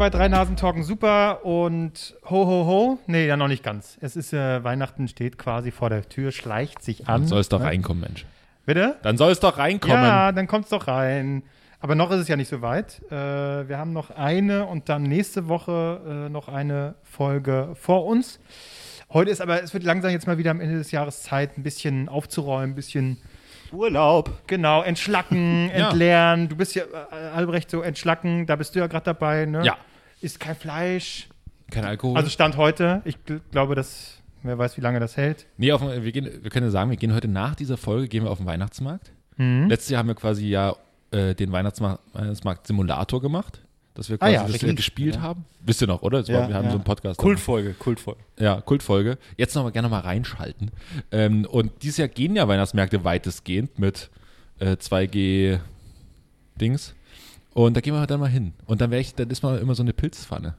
[0.00, 2.98] bei Drei Nasen Talken Super und ho ho ho.
[3.06, 3.98] Nee, ja noch nicht ganz.
[4.00, 7.20] Es ist äh, Weihnachten steht quasi vor der Tür, schleicht sich an.
[7.20, 7.66] Dann soll es doch Ne?
[7.66, 8.24] reinkommen, Mensch.
[8.64, 8.96] Bitte?
[9.02, 10.02] Dann soll es doch reinkommen.
[10.02, 11.42] Ja, dann kommt's doch rein.
[11.80, 13.02] Aber noch ist es ja nicht so weit.
[13.10, 13.14] Äh,
[13.68, 18.40] wir haben noch eine und dann nächste Woche äh, noch eine Folge vor uns.
[19.12, 21.62] Heute ist aber, es wird langsam jetzt mal wieder am Ende des Jahres Zeit, ein
[21.62, 23.18] bisschen aufzuräumen, ein bisschen
[23.70, 24.30] Urlaub.
[24.46, 25.88] Genau, entschlacken, Ja.
[25.90, 26.48] entleeren.
[26.48, 29.62] Du bist ja, äh, Albrecht, so entschlacken, da bist du ja gerade dabei, ne?
[29.62, 29.76] Ja.
[30.20, 31.28] Ist kein Fleisch.
[31.70, 32.16] Kein Alkohol.
[32.16, 33.02] Also Stand heute.
[33.04, 35.46] Ich gl- glaube, dass, wer weiß, wie lange das hält.
[35.56, 38.24] nee, auf, wir, gehen, wir können ja sagen, wir gehen heute nach dieser Folge gehen
[38.24, 39.12] wir auf den Weihnachtsmarkt.
[39.36, 39.68] Mhm.
[39.68, 40.74] Letztes Jahr haben wir quasi ja
[41.12, 43.62] äh, den Weihnachtsmarkt, Weihnachtsmarkt Simulator gemacht.
[43.94, 44.76] Dass wir quasi Ah ja, das richtig.
[44.76, 45.44] gespielt haben.
[45.66, 46.26] Wisst ihr noch, oder?
[46.28, 46.70] War, Ja, wir haben ja.
[46.70, 47.18] so einen Podcast.
[47.18, 48.20] Kultfolge, Kultfolge.
[48.38, 49.18] Ja, Kultfolge.
[49.36, 50.70] Jetzt noch mal gerne mal reinschalten.
[51.10, 54.08] Ähm, und dieses Jahr gehen ja Weihnachtsmärkte weitestgehend mit
[54.60, 56.94] äh, 2G-Dings.
[57.54, 58.52] Und da gehen wir dann mal hin.
[58.66, 60.54] Und dann, wär ich, dann ist mal immer so eine Pilzpfanne.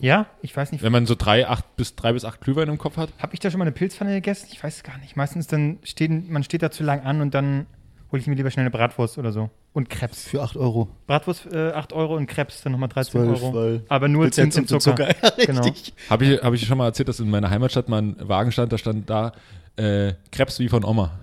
[0.00, 0.82] Ja, ich weiß nicht.
[0.82, 3.10] Wenn man so drei, acht bis, drei bis acht Glühwein im Kopf hat.
[3.18, 4.48] Habe ich da schon mal eine Pilzpfanne gegessen?
[4.52, 5.16] Ich weiß es gar nicht.
[5.16, 7.66] Meistens dann steht, man steht da zu lang an und dann
[8.12, 9.50] hole ich mir lieber schnell eine Bratwurst oder so.
[9.72, 10.28] Und Krebs.
[10.28, 10.88] Für 8 Euro.
[11.06, 13.80] Bratwurst äh, 8 Euro und Krebs dann nochmal 13 12, Euro.
[13.88, 15.08] Aber nur Zimt und Zucker.
[15.22, 15.62] Ja, Genau.
[16.10, 18.72] Habe ich, hab ich schon mal erzählt, dass in meiner Heimatstadt mal ein Wagen stand,
[18.72, 19.32] da stand da
[19.76, 21.18] äh, Krebs wie von Oma.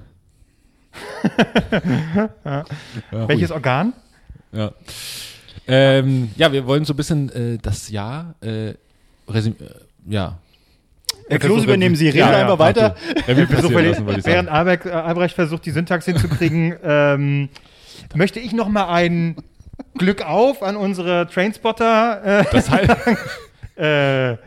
[2.45, 2.65] ja,
[3.11, 3.93] Welches Organ?
[4.51, 4.71] Ja.
[5.67, 8.73] Ähm, ja, wir wollen so ein bisschen äh, das Jahr äh,
[9.27, 10.37] resüm äh, ja.
[11.27, 12.95] Herr Klose, übernehmen Sie, reden Ja, wir ja, einfach weiter.
[13.27, 14.49] Revue Versuch, passieren lassen, ich während.
[14.49, 17.49] Albrecht, äh, Albrecht versucht, die Syntax hinzukriegen, ähm,
[18.13, 19.35] möchte ich noch mal ein
[19.97, 22.95] Glück auf an unsere Trainspotter äh, Das heißt,
[23.77, 24.37] äh,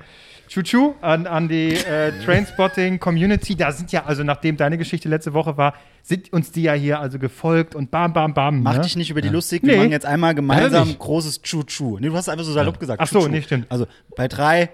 [0.48, 3.54] Chuchu, an, an die äh, Trainspotting-Community.
[3.54, 7.00] Da sind ja, also nachdem deine Geschichte letzte Woche war, sind uns die ja hier
[7.00, 8.62] also gefolgt und bam, bam, bam.
[8.62, 8.80] Mach ne?
[8.80, 9.62] dich nicht über die lustig.
[9.62, 9.72] Nee.
[9.72, 11.98] Wir machen jetzt einmal gemeinsam großes Chu-Chu.
[12.00, 13.00] Nee, du hast einfach so salopp gesagt.
[13.00, 13.30] Ach so, Chu-Chu.
[13.30, 13.70] nee, stimmt.
[13.70, 14.70] Also bei drei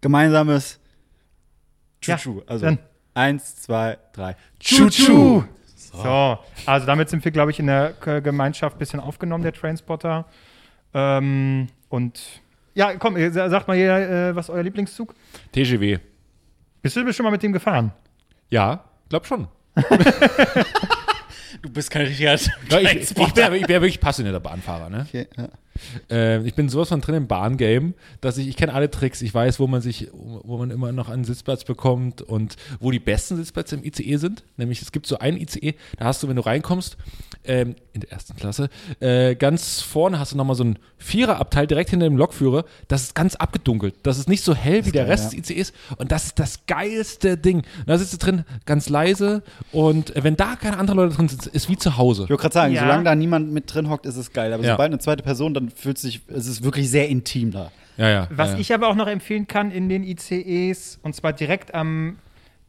[0.00, 0.78] gemeinsames
[2.04, 2.42] Ja, Chu-Chu.
[2.46, 2.78] also dann.
[3.14, 4.36] eins, zwei, drei.
[4.60, 5.44] Chuchu!
[5.76, 10.26] So, also damit sind wir, glaube ich, in der Gemeinschaft ein bisschen aufgenommen, der Trainspotter.
[10.94, 12.20] Ähm, und
[12.78, 15.12] ja, komm, sa- sagt mal jeder, äh, was ist euer Lieblingszug?
[15.52, 15.98] TGW.
[16.80, 17.90] Bist du schon mal mit dem gefahren?
[18.50, 19.48] Ja, glaub schon.
[21.62, 22.36] Du bist kein richtiger
[22.68, 25.06] Ja, ich, ich, ich bin ja wirklich passionierter Bahnfahrer, ne?
[25.08, 25.48] Okay, ja.
[26.10, 29.22] Äh, ich bin sowas von drin im Bahngame, dass ich, ich kenne alle Tricks.
[29.22, 32.98] Ich weiß, wo man sich, wo man immer noch einen Sitzplatz bekommt und wo die
[33.00, 34.44] besten Sitzplätze im ICE sind.
[34.56, 36.96] Nämlich es gibt so einen ICE, da hast du, wenn du reinkommst,
[37.44, 38.68] ähm, in der ersten Klasse,
[39.00, 42.64] äh, ganz vorne hast du nochmal so ein Viererabteil direkt hinter dem Lokführer.
[42.88, 43.94] Das ist ganz abgedunkelt.
[44.02, 45.40] Das ist nicht so hell wie der geil, Rest ja.
[45.40, 45.72] des ICEs.
[45.96, 47.62] Und das ist das geilste Ding.
[47.86, 49.42] Da sitzt du drin, ganz leise.
[49.72, 52.24] Und äh, wenn da keine anderen Leute drin sitzen, ist wie zu Hause.
[52.24, 52.82] Ich wollte gerade sagen, Ja.
[52.82, 54.52] solange da niemand mit drin hockt, ist es geil.
[54.52, 54.72] Aber Ja.
[54.72, 57.70] sobald eine zweite Person, dann fühlt sich, es ist wirklich sehr intim da.
[57.96, 58.28] Ja, ja.
[58.30, 58.60] Was ja, ja.
[58.60, 62.18] ich aber auch noch empfehlen kann in den ICEs, und zwar direkt am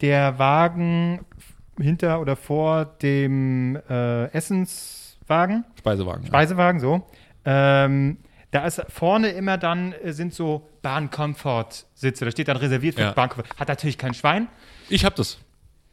[0.01, 1.19] der Wagen
[1.81, 6.23] hinter oder vor dem äh, Essenswagen, Speisewagen.
[6.23, 6.27] ja.
[6.27, 7.07] Speisewagen, so.
[7.45, 8.17] Ähm,
[8.51, 12.25] da ist vorne immer dann äh, sind so Bahn-Comfort-Sitze.
[12.25, 13.11] Da steht dann reserviert für Ja.
[13.11, 13.49] Bahn-Comfort.
[13.59, 14.47] Hat natürlich kein Schwein.
[14.89, 15.37] Ich hab das.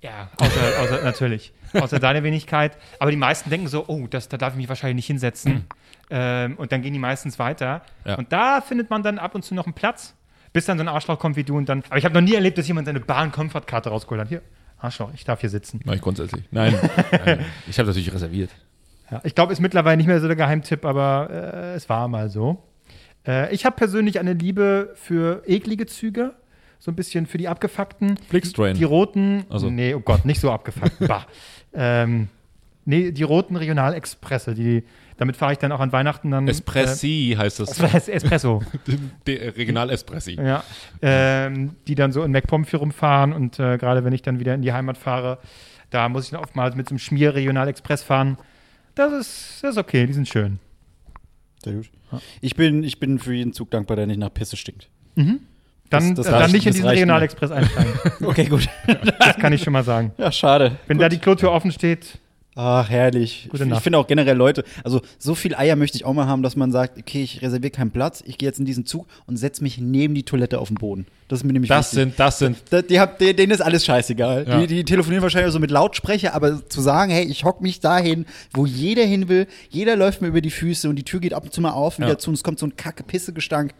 [0.00, 1.52] Ja, außer, außer natürlich.
[1.72, 2.76] Außer deine Wenigkeit.
[2.98, 5.66] Aber die meisten denken so, oh, das, da darf ich mich wahrscheinlich nicht hinsetzen.
[6.10, 7.82] Ähm, und dann gehen die meistens weiter.
[8.04, 8.14] Ja.
[8.14, 10.14] Und da findet man dann ab und zu noch einen Platz,
[10.52, 11.82] bis dann so ein Arschloch kommt wie du und dann.
[11.88, 14.28] Aber ich habe noch nie erlebt, dass jemand seine Bahn-Comfort-Karte rausgeholt hat.
[14.28, 14.42] Hier,
[14.78, 15.80] Arschloch, ich darf hier sitzen.
[15.90, 16.44] Ich grundsätzlich.
[16.50, 16.74] Nein.
[17.24, 17.44] nein.
[17.68, 18.50] Ich habe natürlich reserviert.
[19.10, 22.28] Ja, ich glaube, ist mittlerweile nicht mehr so der Geheimtipp, aber äh, es war mal
[22.28, 22.62] so.
[23.26, 26.34] Äh, ich habe persönlich eine Liebe für eklige Züge.
[26.78, 28.18] So ein bisschen für die abgefuckten.
[28.28, 28.76] Flixtrain.
[28.76, 29.44] Die roten.
[29.48, 29.70] Also.
[29.70, 31.06] Nee, oh Gott, nicht so abgefuckt.
[31.06, 31.26] bah.
[31.78, 32.28] Ähm,
[32.86, 34.54] nee, die roten Regionalexpresse.
[34.54, 34.84] Die,
[35.18, 36.46] damit fahre ich dann auch an Weihnachten dann.
[36.48, 37.78] Espressi heißt das.
[37.80, 38.62] Äh, Es- Espresso.
[39.26, 40.32] Regional Espressi.
[40.34, 40.62] ja.
[41.02, 44.54] Ähm, die dann so in MacPom für rumfahren und äh, gerade wenn ich dann wieder
[44.54, 45.38] in die Heimat fahre,
[45.90, 48.36] da muss ich dann oftmals mit so einem Schmier Regionalexpress fahren.
[48.94, 50.58] Das ist, das ist okay, die sind schön.
[51.64, 51.90] Sehr gut.
[52.40, 54.88] Ich bin, ich bin für jeden Zug dankbar, der nicht nach Pisse stinkt.
[55.16, 55.40] Dann,
[55.90, 56.86] Das- das äh, dann reicht- nicht in diesen.
[56.88, 57.92] Regionalexpress einsteigen.
[58.26, 58.68] Okay, gut.
[59.18, 60.12] Das kann ich schon mal sagen.
[60.18, 60.76] ja, schade.
[60.86, 62.18] Wenn da die Klotür offen steht,
[62.58, 63.48] Ach, herrlich.
[63.50, 63.82] Gute ich Nacht.
[63.82, 66.72] finde auch generell Leute, also so viel Eier möchte ich auch mal haben, dass man
[66.72, 69.76] sagt, okay, ich reserviere keinen Platz, ich gehe jetzt in diesen Zug und setze mich
[69.78, 71.06] neben die Toilette auf den Boden.
[71.28, 71.98] Das ist mir nämlich Das wichtig.
[72.14, 72.56] sind, das sind.
[72.70, 74.46] Da- Die die, denen ist alles scheißegal.
[74.48, 74.60] Ja.
[74.60, 78.24] Die, die telefonieren wahrscheinlich so mit Lautsprecher, aber zu sagen, hey, ich hock mich dahin,
[78.54, 81.44] wo jeder hin will, jeder läuft mir über die Füße und die Tür geht ab
[81.44, 82.08] und zu mal auf und Ja.
[82.08, 83.74] wieder zu und es kommt so ein kacke Pissegestank.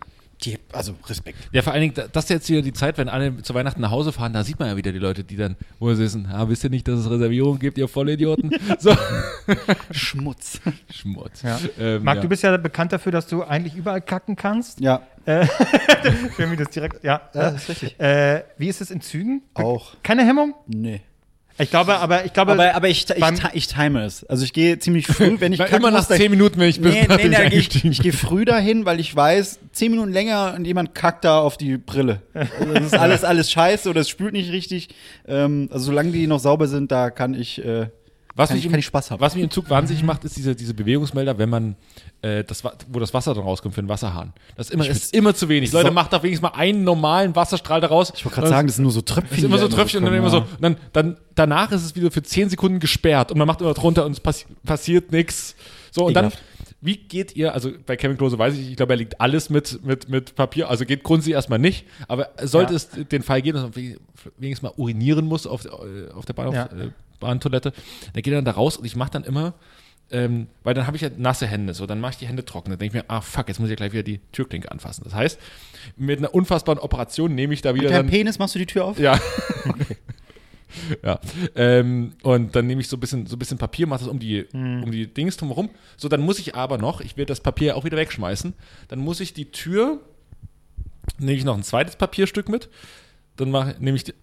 [0.45, 1.39] Die, also Respekt.
[1.51, 3.81] Ja, vor allen Dingen, da- das ist jetzt wieder die Zeit, wenn alle zu Weihnachten
[3.81, 6.27] nach Hause fahren, da sieht man ja wieder die Leute, die dann, wo sie wissen,
[6.31, 8.51] ah, wisst ihr nicht, dass es Reservierungen gibt, ihr Vollidioten?
[8.79, 8.95] So.
[9.91, 10.61] Schmutz.
[10.91, 11.43] Schmutz.
[11.43, 11.59] Ja.
[11.79, 12.23] Ähm, Marc, ja.
[12.23, 14.81] du bist ja bekannt dafür, dass du eigentlich überall kacken kannst.
[14.81, 15.03] Ja,
[16.37, 17.21] Schön, wie das direkt, ja.
[17.35, 17.99] ja ist richtig.
[17.99, 19.43] Äh, wie ist es in Zügen?
[19.55, 19.95] Auch.
[20.05, 20.55] Keine Hemmung?
[20.69, 21.01] Nee.
[21.59, 24.25] Ich glaube, aber ich glaube, Aber, aber ich, ich, ich, ich time es.
[24.25, 26.93] Also ich gehe ziemlich früh, wenn ich kacken immer nach 10 Minuten, wenn ich bin,
[26.93, 30.13] Nee, bin nee, ich nee, ich, ich gehe früh dahin, weil ich weiß, zehn Minuten
[30.13, 32.21] länger und jemand kackt da auf die Brille.
[32.35, 34.89] Also das ist alles, alles scheiße oder es spült nicht richtig.
[35.27, 37.89] Ähm, also solange die noch sauber sind, da kann ich, äh,
[38.35, 39.21] Was kann, mich ich, kann ich Spaß haben.
[39.21, 41.77] Was mich im Zug wahnsinnig macht, ist diese, diese Bewegungsmelder, wenn man
[42.23, 44.33] äh, das, wo das Wasser dann rauskommt für den Wasserhahn.
[44.57, 45.71] Das ist immer, ist immer zu wenig.
[45.73, 48.13] Leute, macht doch wenigstens mal einen normalen Wasserstrahl daraus.
[48.17, 49.31] Ich wollte gerade sagen, das sind nur so Tröpfchen.
[49.31, 50.39] Das ist immer so Tröpfchen und dann immer so.
[50.39, 53.75] Und dann, dann danach ist es wieder für 10 Sekunden gesperrt und man macht immer
[53.75, 55.55] drunter und es passi passiert nichts.
[55.91, 56.45] So, und dann, Ekelhaft.
[56.81, 59.83] wie geht ihr, also bei Kevin Klose weiß ich, ich glaube, er liegt alles mit,
[59.85, 62.77] mit, mit Papier, also geht grundsätzlich erstmal nicht, aber sollte Ja.
[62.77, 63.97] es den Fall geben, dass man we-
[64.39, 65.69] wenigstens mal urinieren muss auf, äh,
[66.15, 66.65] auf der Bahnhof, Ja.
[66.67, 67.73] äh, Bahntoilette,
[68.13, 69.55] dann geht er dann da raus und ich mache dann immer,
[70.11, 72.71] ähm, weil dann habe ich ja nasse Hände, so dann mache ich die Hände trocken.
[72.71, 75.03] Dann denke ich mir, ah fuck, jetzt muss ich ja gleich wieder die Türklinke anfassen.
[75.05, 75.41] Das heißt,
[75.97, 78.85] mit einer unfassbaren Operation nehme ich da wieder Mit deinem Penis machst du die Tür
[78.85, 78.99] auf?
[78.99, 79.19] ja.
[81.03, 81.21] ja.
[81.55, 84.19] Ähm, und dann nehme ich so ein bisschen, so ein bisschen Papier, mache das um
[84.19, 85.71] die, um die Dings drumherum.
[85.97, 88.55] So, dann muss ich aber noch, ich werde das Papier auch wieder wegschmeißen,
[88.89, 90.01] dann muss ich die Tür,
[91.19, 92.69] nehme ich noch ein zweites Papierstück mit,
[93.37, 94.15] dann mache nehme ich die,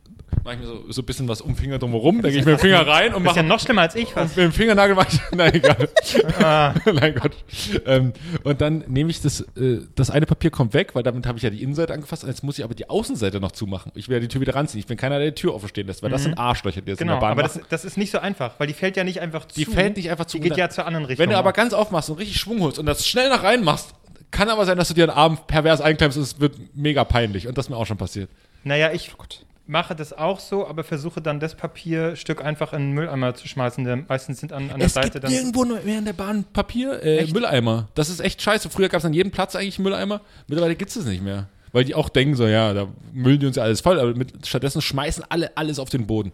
[0.43, 2.57] mache ich mir so, so ein bisschen was um Finger drumherum, dann gehe ich mit
[2.57, 4.15] dem Finger rein und das ist ja mache noch schlimmer als ich.
[4.15, 4.35] Was?
[4.35, 5.19] mit dem Fingernagel mache ich.
[5.35, 5.89] Nein, egal.
[6.39, 6.73] Ah.
[6.91, 7.31] Nein, Gott.
[7.85, 8.13] Ähm,
[8.43, 11.43] und dann nehme ich das, äh, das eine Papier kommt weg, weil damit habe ich
[11.43, 12.23] ja die Innenseite angefasst.
[12.23, 13.91] Und jetzt muss ich aber die Außenseite noch zumachen.
[13.95, 14.79] Ich will ja die Tür wieder ranziehen.
[14.79, 16.99] Ich bin keiner, der die Tür offen stehen lässt, weil das sind Arschlöcher, die das
[16.99, 19.03] in Genau, der Bahn aber das, das ist nicht so einfach, weil die fällt ja
[19.03, 19.55] nicht einfach zu.
[19.55, 20.37] Die fällt nicht einfach zu.
[20.37, 21.23] Die geht ja zur anderen Richtung.
[21.23, 23.93] Wenn du aber ganz aufmachst und richtig Schwung holst und das schnell nach rein machst,
[24.31, 27.47] kann aber sein, dass du dir den Arm pervers einklemmst und es wird mega peinlich.
[27.47, 28.29] Und das ist mir auch schon passiert.
[28.63, 29.11] Naja, ich
[29.65, 33.83] mache das auch so, aber versuche dann das Papierstück einfach in den Mülleimer zu schmeißen.
[33.83, 35.31] Denn meistens sind an, an der Es Seite gibt dann.
[35.31, 37.25] nirgendwo nur mehr in der Bahn Papier, äh?
[37.31, 37.87] Mülleimer.
[37.95, 38.69] Das ist echt scheiße.
[38.69, 40.21] Früher gab es an jedem Platz eigentlich einen Mülleimer.
[40.47, 41.47] Mittlerweile gibt es es nicht mehr.
[41.71, 43.99] Weil die auch denken so, ja, da müllen die uns ja alles voll.
[43.99, 46.31] Aber mit, stattdessen schmeißen alle alles auf den Boden.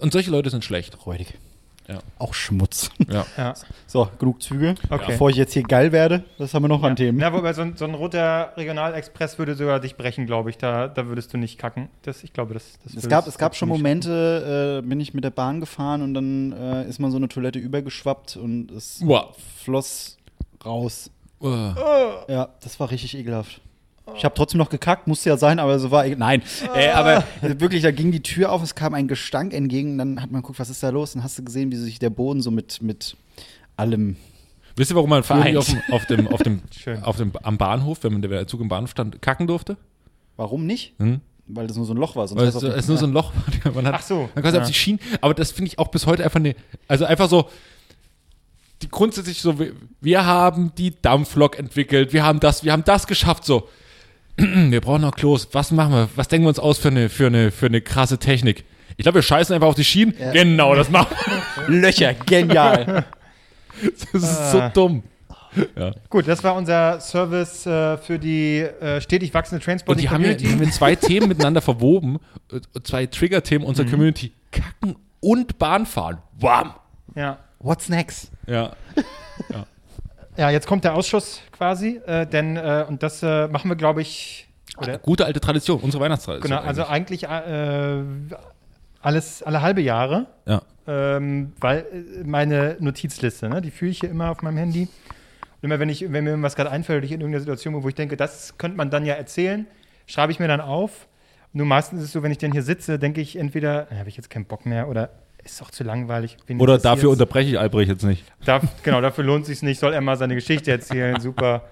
[0.00, 1.04] Und solche Leute sind schlecht.
[1.06, 1.34] Räudig.
[1.88, 2.00] Ja.
[2.18, 2.90] Auch Schmutz.
[3.10, 3.24] Ja.
[3.38, 3.54] Ja.
[3.86, 4.74] So, genug Züge.
[4.90, 5.04] Okay.
[5.08, 7.18] Bevor ich jetzt hier geil werde, was haben wir noch an Themen?
[7.18, 10.58] Ja, wobei so ein, so ein roter Regionalexpress würde sogar dich brechen, glaube ich.
[10.58, 11.88] Da, da würdest du nicht kacken.
[12.02, 15.24] Das, ich glaube, das, das Es gab, es gab schon Momente, äh, bin ich mit
[15.24, 19.34] der Bahn gefahren und dann äh, ist man so eine Toilette übergeschwappt und es Wow.
[19.56, 20.18] floss
[20.64, 21.10] raus.
[21.40, 21.72] Uh.
[22.28, 23.60] Ja, das war richtig ekelhaft.
[24.16, 26.42] Ich habe trotzdem noch gekackt, musste ja sein, aber so war ekel- Nein,
[26.74, 30.30] äh, aber wirklich, da ging die Tür auf, es kam ein Gestank entgegen, dann hat
[30.30, 31.12] man geguckt, was ist da los?
[31.12, 33.16] Dann hast du gesehen, wie sich der Boden so mit, mit
[33.76, 34.16] allem.
[34.76, 35.56] Wisst ihr, warum man Vereint.
[35.56, 36.62] auf dem, auf dem, auf dem,
[37.02, 39.76] auf dem, am Bahnhof, wenn man der Zug im Bahnhof stand, kacken durfte?
[40.36, 40.94] Warum nicht?
[40.98, 41.20] Hm?
[41.46, 42.28] Weil das nur so ein Loch war.
[42.28, 43.32] Sonst Weil es, es nur so ein Loch
[43.64, 43.72] war.
[43.72, 44.62] Man hat, Ach so, Man quasi ja.
[44.62, 45.00] auf die Schienen.
[45.20, 46.54] Aber das finde ich auch bis heute einfach eine.
[46.86, 47.48] Also einfach so.
[48.82, 49.56] Die grundsätzlich so,
[50.00, 53.68] wir haben die Dampflok entwickelt, wir haben das, wir haben das geschafft, so.
[54.70, 55.48] Wir brauchen noch Klos.
[55.52, 56.08] Was machen wir?
[56.16, 58.64] Was denken wir uns aus für eine, für eine, für eine krasse Technik?
[58.96, 60.14] Ich glaube, wir scheißen einfach auf die Schienen.
[60.18, 60.32] Ja.
[60.32, 61.14] Genau, das machen
[61.68, 62.86] Löcher, genial.
[62.86, 63.04] wir.
[64.12, 64.68] Das ist so Ah.
[64.70, 65.02] dumm.
[66.10, 70.22] Gut, das war unser Service äh, für die äh, stetig wachsende Und Transporting die haben,
[70.22, 70.44] ja, Community.
[70.46, 72.18] die haben ja zwei Themen miteinander verwoben.
[72.52, 73.90] äh, Zwei Trigger-Themen unserer Mhm.
[73.90, 74.32] Community.
[74.52, 76.18] Kacken und Bahnfahren.
[76.38, 76.72] Wham!
[77.16, 77.38] ja.
[77.60, 78.30] What's next?
[78.46, 78.72] Ja.
[79.50, 79.66] ja,
[80.38, 84.46] jetzt kommt der Ausschuss quasi, äh, denn, äh, und das äh, machen wir, glaube ich,
[84.76, 84.98] oder?
[84.98, 86.50] Gute alte Tradition, unsere Weihnachtstradition.
[86.50, 88.02] Genau, also eigentlich äh,
[89.02, 90.62] alles, alle halbe Jahre, Ja.
[90.86, 94.82] ähm, weil äh, meine Notizliste, ne, die führe ich hier immer auf meinem Handy.
[94.82, 97.82] Und immer wenn, ich, wenn mir irgendwas gerade einfällt, oder ich in irgendeiner Situation bin,
[97.82, 99.66] wo ich denke, das könnte man dann ja erzählen,
[100.06, 101.08] schreibe ich mir dann auf.
[101.52, 104.16] Nur meistens ist es so, wenn ich dann hier sitze, denke ich entweder, habe ich
[104.16, 105.10] jetzt keinen Bock mehr oder
[105.44, 106.36] ist doch zu langweilig.
[106.58, 108.24] Oder dafür unterbreche ich Albrecht jetzt nicht.
[108.44, 111.62] Darf, genau, dafür lohnt es sich nicht, soll er mal seine Geschichte erzählen, super.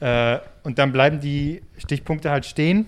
[0.00, 2.86] Äh, und dann bleiben die Stichpunkte halt stehen.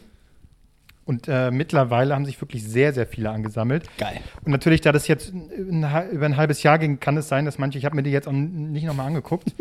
[1.04, 3.88] Und äh, mittlerweile haben sich wirklich sehr, sehr viele angesammelt.
[3.96, 4.20] Geil.
[4.44, 7.56] Und natürlich, da das jetzt ein, über ein halbes Jahr ging, kann es sein, dass
[7.56, 9.54] manche, ich habe mir die jetzt auch nicht nochmal angeguckt,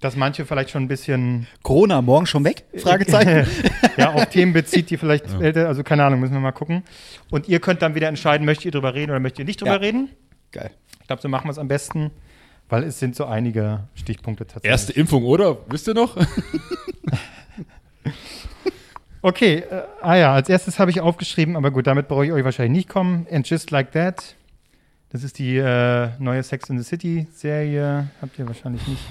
[0.00, 2.64] dass manche vielleicht schon ein bisschen Corona, morgen schon weg?
[2.76, 3.46] Fragezeichen.
[3.96, 6.84] ja, auf Themen bezieht, die vielleicht älter, also keine Ahnung, müssen wir mal gucken.
[7.30, 9.72] Und ihr könnt dann wieder entscheiden, möchtet ihr drüber reden oder möchtet ihr nicht drüber
[9.72, 9.78] Ja.
[9.78, 10.10] reden.
[10.52, 10.70] Geil.
[11.00, 12.10] Ich glaube, so machen wir es am besten,
[12.68, 14.70] weil es sind so einige Stichpunkte tatsächlich.
[14.70, 15.58] Erste Impfung, oder?
[15.68, 16.16] Wisst ihr noch?
[19.20, 22.44] Okay, äh, ah ja, als erstes habe ich aufgeschrieben, aber gut, damit brauche ich euch
[22.44, 23.26] wahrscheinlich nicht kommen.
[23.30, 24.36] And Just Like That.
[25.10, 28.08] Das ist die äh, neue Sex in the City Serie.
[28.22, 29.02] Habt ihr wahrscheinlich nicht.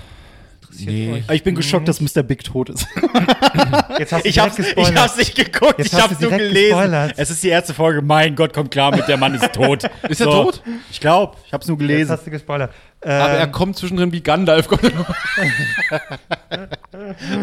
[0.70, 1.24] Interessiert Nee.
[1.30, 1.36] euch.
[1.36, 2.24] Ich bin geschockt, dass Mr.
[2.24, 2.86] Big tot ist.
[4.00, 6.70] Jetzt hast du Ich direkt hab's, ich hab's nicht geguckt, Jetzt ich hab's nur gelesen.
[6.70, 7.14] gespoilert.
[7.18, 8.02] Es ist die erste Folge.
[8.02, 9.84] Mein Gott, kommt klar mit, der Mann ist tot.
[10.10, 10.62] Ist er tot?
[10.92, 12.12] Ich glaube, ich hab's nur Jetzt gelesen.
[12.12, 12.72] hast du gespoilert.
[13.02, 14.68] Aber er Ähm, kommt zwischendrin wie Gandalf.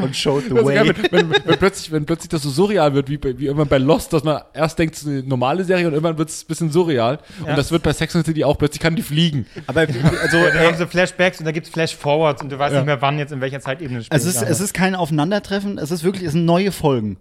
[0.02, 0.94] Und showed the Also geil, way.
[1.10, 4.12] wenn, wenn, wenn, plötzlich, wenn plötzlich das so surreal wird, wie, wie irgendwann bei Lost,
[4.12, 6.70] dass man erst denkt, es ist eine normale Serie und irgendwann wird es ein bisschen
[6.72, 7.18] surreal.
[7.44, 7.50] Ja.
[7.50, 9.46] Und das wird bei Sex and the City auch, plötzlich kann die fliegen.
[9.66, 12.72] Aber also, ja, äh, haben sie Flashbacks und da gibt es Flash-Forwards und du weißt
[12.74, 12.80] Ja.
[12.80, 14.20] nicht mehr, wann jetzt in welcher Zeitebene spielt.
[14.20, 17.16] es, ist, es ist kein Aufeinandertreffen, es ist wirklich, es sind neue Folgen.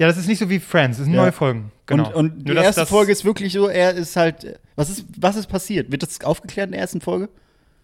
[0.00, 1.22] Ja, das ist nicht so wie Friends, es sind Ja.
[1.22, 1.70] neue Folgen.
[1.86, 2.08] Genau.
[2.08, 4.90] Und, und die Nur, dass erste das- Folge ist wirklich so, er ist halt, was
[4.90, 5.92] ist, was ist passiert?
[5.92, 7.28] Wird das aufgeklärt in der ersten Folge?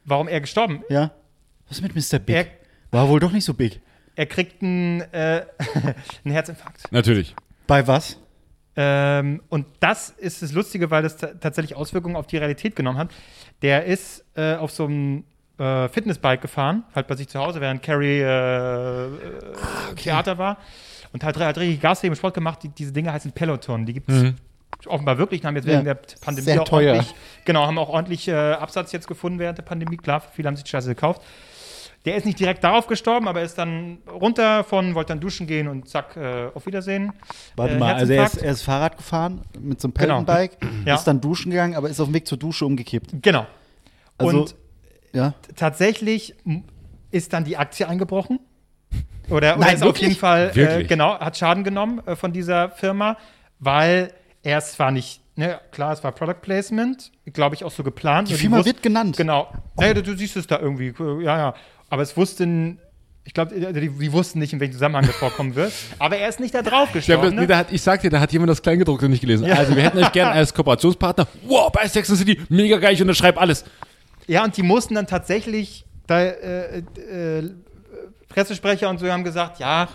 [0.04, 1.12] Warum er gestorben Ja.
[1.68, 2.18] Was ist mit Mr.
[2.18, 2.36] Big?
[2.36, 2.46] Er-
[2.90, 3.80] War wohl doch nicht so big.
[4.14, 5.44] Er kriegt einen, äh,
[6.24, 6.90] einen Herzinfarkt.
[6.90, 7.34] Natürlich.
[7.66, 8.18] Bei was?
[8.76, 12.98] Ähm, und das ist das Lustige, weil das ta- tatsächlich Auswirkungen auf die Realität genommen
[12.98, 13.10] hat.
[13.62, 15.24] Der ist äh, auf so einem
[15.58, 19.10] äh, Fitnessbike gefahren, halt bei sich zu Hause, während Carrie äh, äh,
[19.96, 20.58] Theater war.
[21.16, 22.62] Und halt, hat richtig Gas gegeben, Sport gemacht.
[22.62, 23.86] Die, diese Dinge heißen Peloton.
[23.86, 24.34] Die gibt es
[24.86, 25.40] offenbar wirklich.
[25.40, 25.72] Die haben jetzt Ja.
[25.72, 26.92] während der Pandemie Sehr auch teuer.
[26.92, 27.14] ordentlich,
[27.46, 29.96] genau, haben auch ordentlich äh, Absatz jetzt gefunden während der Pandemie.
[29.96, 31.22] Klar, viele haben sich die Scheiße gekauft.
[32.04, 35.66] Der ist nicht direkt darauf gestorben, aber ist dann runter von, wollte dann duschen gehen
[35.66, 37.12] und zack, äh, auf Wiedersehen.
[37.56, 40.22] Warte Äh, mal, also er ist, er ist Fahrrad gefahren mit so einem Genau.
[40.22, 40.94] Pellenbike, Ja.
[40.96, 43.14] ist dann duschen gegangen, aber ist auf dem Weg zur Dusche umgekippt.
[43.22, 43.46] Genau.
[44.18, 44.54] Also, und
[45.14, 45.32] ja.
[45.56, 46.34] tatsächlich
[47.10, 48.38] ist dann die Aktie eingebrochen.
[49.28, 52.70] Oder, oder Nein, ist auf jeden Fall, äh, genau, hat Schaden genommen äh, von dieser
[52.70, 53.16] Firma,
[53.58, 57.82] weil er es zwar nicht, ne, klar, es war Product Placement, glaube ich auch so
[57.82, 58.28] geplant.
[58.30, 59.16] Die Firma wird genannt.
[59.16, 59.48] Genau.
[59.76, 61.54] Naja, du, du siehst es da irgendwie, äh, ja, ja.
[61.88, 62.78] Aber es wussten,
[63.24, 65.72] ich glaube, die, die wussten nicht, in welchem Zusammenhang das vorkommen wird.
[65.98, 67.30] Aber er ist nicht da drauf Ja, gestorben.
[67.30, 67.46] nee, ne?
[67.48, 69.50] da hat, ich sag dir, da hat jemand das Kleingedruckte nicht gelesen.
[69.50, 71.26] Also, wir hätten euch gerne als Kooperationspartner.
[71.44, 73.64] Wow, bei Sex and City, mega geil, ich unterschreibe alles.
[74.28, 77.50] Ja, und die mussten dann tatsächlich, da, äh, äh,
[78.36, 79.88] Pressesprecher und so haben gesagt, ja,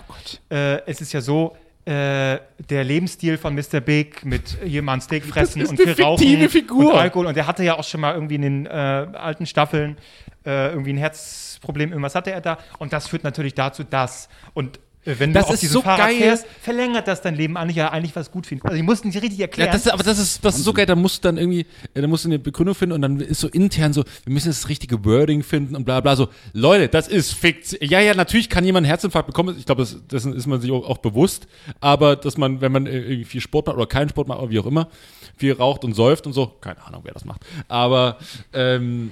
[0.49, 1.55] äh, es ist ja so,
[1.85, 3.81] äh, der Lebensstil von Mr.
[3.81, 6.91] Big mit jemand Steak fressen und viel Rauchen Figur.
[6.91, 7.27] und Alkohol.
[7.27, 9.95] Und der hatte ja auch schon mal irgendwie in den äh, alten Staffeln
[10.43, 12.57] äh, irgendwie ein Herzproblem, irgendwas hatte er da.
[12.79, 14.27] Und das führt natürlich dazu, dass.
[14.55, 16.17] Und wenn Das du auf ist so Fahrrad geil.
[16.17, 18.65] fährst, verlängert das dein Leben eigentlich ja eigentlich was gut finden.
[18.67, 19.71] Also die mussten sich richtig Ja, erklären.
[19.71, 22.01] das, ist- aber das ist, das ist so geil, da musst du dann irgendwie, äh,
[22.01, 24.69] da musst du eine Begründung finden und dann ist so intern so, wir müssen das
[24.69, 26.27] richtige Wording finden und bla bla so.
[26.53, 27.79] Leute, das ist Fiktion.
[27.83, 30.69] Ja, ja, natürlich kann jemand einen Herzinfarkt bekommen, ich glaube, das, dessen ist man sich
[30.71, 31.47] auch, auch bewusst,
[31.79, 34.51] aber dass man, wenn man äh, irgendwie viel Sport macht oder keinen Sport macht oder
[34.51, 34.87] wie auch immer,
[35.35, 38.17] viel raucht und säuft und so, keine Ahnung, wer das macht, aber
[38.53, 39.11] ähm,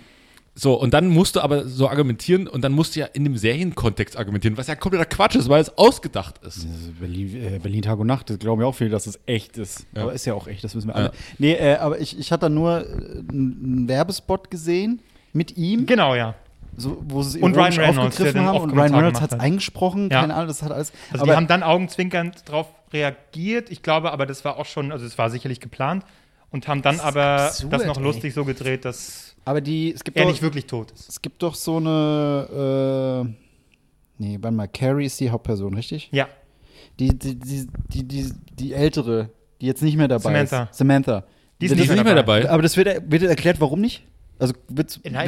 [0.56, 3.38] so, und dann musst du aber so argumentieren und dann musst du ja in dem
[3.38, 6.68] Serienkontext argumentieren, was ja kompletter Quatsch ist, weil es ausgedacht ist.
[7.00, 9.86] Berlin, äh, Berlin Tag und Nacht, das glauben ja auch viele, dass es echt ist.
[9.96, 10.04] Ja.
[10.04, 11.06] Aber ist ja auch echt, das wissen wir alle.
[11.06, 11.12] Ja.
[11.38, 12.84] Nee, äh, aber ich, ich hatte da nur äh,
[13.30, 15.02] einen Werbespot gesehen
[15.32, 16.36] mit ihm, genau, ja.
[16.76, 20.10] so, wo sie es Und Ryan Reynolds, aufgegriffen haben und Ryan Reynolds hat es eingesprochen,
[20.10, 20.22] Ja.
[20.22, 20.92] keine Ahnung, das hat alles.
[21.12, 23.70] Also aber die haben dann augenzwinkernd drauf reagiert.
[23.70, 26.04] Ich glaube aber, das war auch schon, also es war sicherlich geplant.
[26.52, 28.04] Und haben dann ist aber absurd, das noch ey.
[28.04, 31.08] lustig so gedreht, dass aber die, es gibt er doch, nicht wirklich tot ist.
[31.10, 33.34] es gibt doch so eine, äh,
[34.18, 36.10] nee, warte mal, Carrie ist die Hauptperson, richtig?
[36.12, 36.28] Ja,
[37.00, 39.30] Die, die, die, die, die, die ältere,
[39.62, 40.64] die jetzt nicht mehr dabei Samantha.
[40.72, 40.78] ist.
[40.78, 41.24] Samantha.
[41.62, 42.50] Die ist Wird- Die ist nicht mehr dabei.
[42.50, 44.04] Aber das wird, wird erklärt, warum nicht?
[44.40, 44.54] Also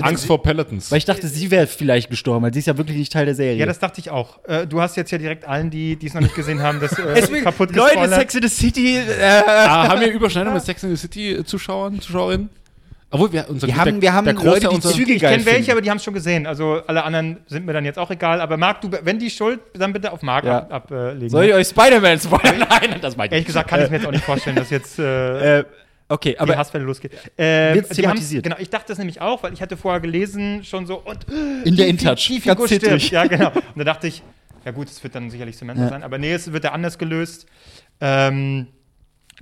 [0.03, 0.89] Angst vor Pelotons.
[0.89, 3.36] Weil ich dachte, sie wäre vielleicht gestorben, weil sie ist ja wirklich nicht Teil der
[3.36, 3.58] Serie.
[3.60, 4.39] ja, das dachte ich auch.
[4.48, 6.98] Äh, du hast jetzt ja direkt allen, die die es noch nicht gesehen haben, das
[6.98, 8.20] äh, kaputt Leute, gespoilert.
[8.20, 8.98] Sex in the City.
[8.98, 9.03] Äh,
[9.48, 12.50] Ah, haben wir Überschneidung mit Sex in the City äh, Zuschauern, Zuschauerinnen?
[13.13, 15.74] Obwohl wir unser Wir haben- wir haben der Leute, die unserer- Züge Ich kenne welche,
[15.74, 16.48] aber die haben es schon gesehen.
[16.48, 18.39] Also alle anderen sind mir dann jetzt auch egal.
[18.39, 20.60] Aber Marc, du, wenn die schuld, dann bitte auf Marc Ja.
[20.60, 21.30] ab, ablegen.
[21.30, 22.60] Soll ich euch Spider-Man spoilern?
[22.70, 24.98] Nein, das meine ich Ehrlich gesagt kann ich mir jetzt auch nicht vorstellen, dass jetzt
[24.98, 25.60] äh,
[26.12, 27.12] Äh, okay, die aber Hasswelle losgeht.
[27.38, 28.44] Ähm, Wird's die haben's- thematisiert?
[28.44, 31.75] Genau, ich dachte das nämlich auch, weil ich hatte vorher gelesen schon so und in
[31.75, 32.15] der die- InTouch.
[32.27, 32.84] Die ganz Figur stirbt.
[32.84, 33.12] zittrig.
[33.12, 33.50] Ja, genau.
[33.75, 34.22] Und da dachte ich,
[34.65, 35.89] ja gut, es wird dann sicherlich Samantha Ja.
[35.89, 36.03] sein.
[36.03, 37.48] Aber nee, es wird ja anders gelöst.
[38.00, 38.68] Ähm,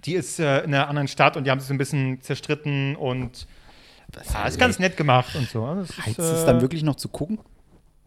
[0.05, 2.95] die ist äh, in einer anderen Stadt und die haben sich so ein bisschen zerstritten
[2.95, 3.47] und
[4.33, 5.65] ja, ist ganz nett gemacht und so.
[5.75, 7.39] Das ist, Heizt äh, es dann wirklich noch zu gucken?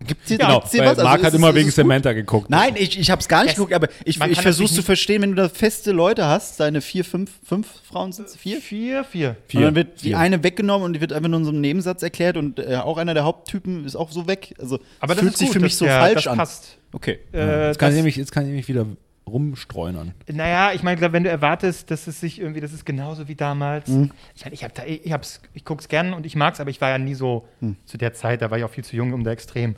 [0.06, 0.88] Gibt's hier, Genau, gibt's hier was?
[0.90, 1.82] Also Marc ist hat es- immer ist wegen es gut?
[1.84, 2.50] Samantha geguckt.
[2.50, 5.30] Nein, ich, ich hab's gar nicht Es- geguckt, aber ich, ich natürlich zu verstehen, wenn
[5.30, 8.60] du da feste Leute hast, deine vier, fünf, fünf Frauen sind es vier?
[8.60, 9.36] Vier, vier.
[9.46, 9.58] Vier.
[9.60, 10.18] Und dann wird die Vier.
[10.18, 12.98] eine weggenommen und die wird einfach nur in so einem Nebensatz erklärt und äh, auch
[12.98, 14.54] einer der Haupttypen ist auch so weg.
[14.58, 16.38] Also Aber das fühlt ist sich gut, für mich dass so der- falsch das an.
[16.38, 16.78] passt.
[16.92, 17.18] Okay.
[17.32, 18.86] Äh, Jetzt kann, das- ich nämlich, jetzt kann ich nämlich wieder
[19.26, 20.12] rumstreunern.
[20.30, 23.88] Naja, ich meine, wenn du erwartest, dass es sich irgendwie, das ist genauso wie damals.
[23.88, 26.80] Ich meine, ich, hab da, ich, hab's, ich guck's gern und ich mag's, aber ich
[26.80, 27.46] war ja nie so
[27.86, 29.76] zu der Zeit, da war ich auch viel zu jung, um da extrem.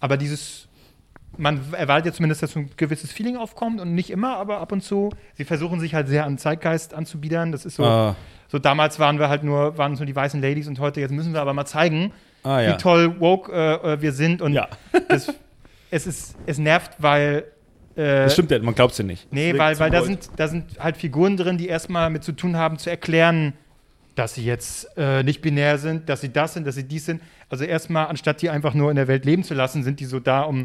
[0.00, 0.68] Aber dieses,
[1.36, 4.72] man erwartet ja zumindest, dass so ein gewisses Feeling aufkommt und nicht immer, aber ab
[4.72, 5.10] und zu.
[5.34, 7.52] Sie versuchen sich halt sehr an Zeitgeist anzubiedern.
[7.52, 8.16] Das ist so, Ah.
[8.48, 11.10] so damals waren wir halt nur, waren es nur die weißen Ladies und heute, jetzt
[11.12, 12.12] müssen wir aber mal zeigen,
[12.42, 12.72] Ah, ja.
[12.72, 14.68] wie toll woke äh, äh, wir sind und Ja.
[15.08, 15.32] das,
[15.90, 17.44] es ist, es nervt, weil
[17.96, 19.32] Das stimmt ja, man glaubt es ja nicht.
[19.32, 22.56] Nee, weil, weil da, sind, da sind halt Figuren drin, die erstmal mit zu tun
[22.56, 23.54] haben, zu erklären,
[24.14, 27.22] dass sie jetzt äh, nicht binär sind, dass sie das sind, dass sie dies sind.
[27.48, 30.20] Also erstmal, anstatt die einfach nur in der Welt leben zu lassen, sind die so
[30.20, 30.58] da, um.
[30.60, 30.64] um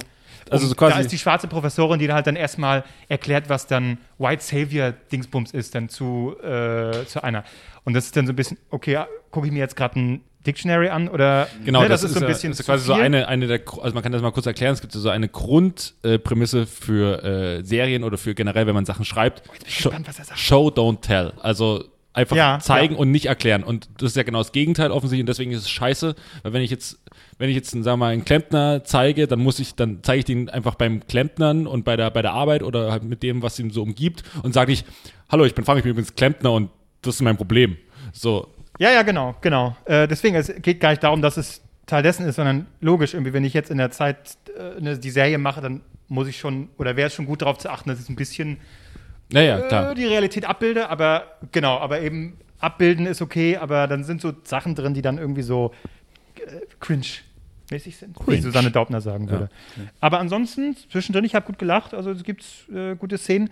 [0.49, 3.67] Also so quasi- da ist die schwarze Professorin, die dann halt dann erstmal erklärt, was
[3.67, 7.43] dann White Savior Dingsbums ist, dann zu, äh, zu einer.
[7.83, 10.89] Und das ist dann so ein bisschen, okay, gucke ich mir jetzt gerade ein Dictionary
[10.89, 13.47] an oder Genau, ne, das, ist, so ein ja- bisschen ist quasi so eine, eine
[13.47, 17.63] der, also man kann das mal kurz erklären, es gibt so eine Grundprämisse für äh,
[17.63, 19.43] Serien oder für generell, wenn man Sachen schreibt.
[19.67, 20.39] Show, gespannt, was er sagt.
[20.39, 21.33] Show, don't tell.
[21.41, 21.83] Also
[22.13, 22.99] einfach Ja, zeigen ja.
[22.99, 23.63] und nicht erklären.
[23.63, 26.61] Und das ist ja genau das Gegenteil offensichtlich und deswegen ist es scheiße, weil wenn
[26.61, 26.99] ich jetzt,
[27.37, 30.25] wenn ich jetzt, sagen wir mal, einen Klempner zeige, dann muss ich, dann zeige ich
[30.25, 33.57] den einfach beim Klempnern und bei der, bei der Arbeit oder halt mit dem, was
[33.59, 34.83] ihn so umgibt und sage ich,
[35.29, 36.69] hallo, ich bin Frank, ich bin übrigens Klempner und
[37.01, 37.77] das ist mein Problem.
[38.11, 38.47] So,
[38.81, 39.75] Ja, ja, genau, genau.
[39.85, 43.31] Äh, deswegen, es geht gar nicht darum, dass es Teil dessen ist, sondern logisch, irgendwie,
[43.31, 46.67] wenn ich jetzt in der Zeit äh, ne, die Serie mache, dann muss ich schon,
[46.79, 48.57] oder wäre es schon gut darauf zu achten, dass ich ein bisschen
[49.31, 54.19] naja, äh, die Realität abbilde, aber genau, aber eben abbilden ist okay, aber dann sind
[54.19, 55.73] so Sachen drin, die dann irgendwie so
[56.37, 59.51] äh, cringe-mäßig sind, wie Susanne Daubner sagen würde.
[59.99, 63.51] Aber ansonsten, zwischendrin, ich habe gut gelacht, also es gibt äh, gute Szenen.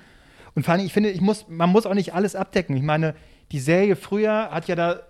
[0.55, 2.75] Und vor allem, ich finde, ich muss, man muss auch nicht alles abdecken.
[2.75, 3.13] Ich meine,
[3.51, 5.01] die Serie früher hat ja da,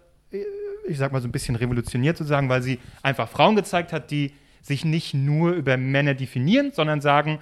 [0.88, 4.34] ich sag mal, so ein bisschen revolutioniert sozusagen, weil sie einfach Frauen gezeigt hat, die
[4.62, 7.40] sich nicht nur über Männer definieren, sondern sagen,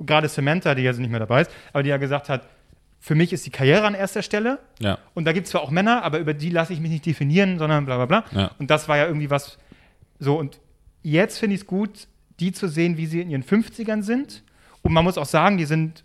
[0.00, 2.46] gerade Samantha, die jetzt nicht mehr dabei ist, aber die ja gesagt hat,
[3.00, 4.58] für mich ist die Karriere an erster Stelle.
[4.80, 4.98] Ja.
[5.14, 7.58] Und da gibt es zwar auch Männer, aber über die lasse ich mich nicht definieren,
[7.58, 8.24] sondern bla bla bla.
[8.38, 8.50] Ja.
[8.58, 9.58] Und das war ja irgendwie was
[10.18, 10.36] so.
[10.36, 10.60] Und
[11.02, 12.08] jetzt finde ich es gut,
[12.40, 14.42] die zu sehen, wie sie in ihren 50ern sind.
[14.82, 16.04] Und man muss auch sagen, die sind,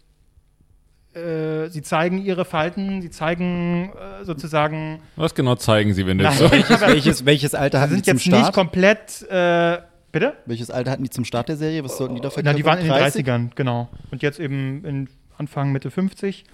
[1.15, 3.91] äh, sie zeigen ihre Falten, sie zeigen
[4.22, 7.89] äh, sozusagen, Was genau zeigen Sie, wenn du so Welches, welches, welches Alter sie hatten
[8.01, 8.53] die sind zum jetzt nicht Start?
[8.55, 9.77] komplett, äh,
[10.12, 10.34] bitte?
[10.46, 11.84] Welches Alter hatten die zum Start der Serie?
[11.84, 13.25] Was sollten die da Na, die waren in den 30?
[13.25, 13.89] 30ern, genau.
[14.12, 16.45] Und jetzt eben in Anfang, Mitte 50.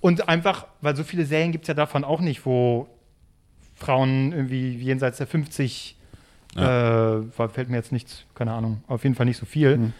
[0.00, 2.88] Und einfach, weil so viele Serien gibt es ja davon auch nicht, wo
[3.74, 5.96] Frauen irgendwie jenseits der 50,
[6.56, 9.76] äh, war- fällt mir jetzt nichts, keine Ahnung, auf jeden Fall nicht so viel.
[9.78, 9.92] Mhm.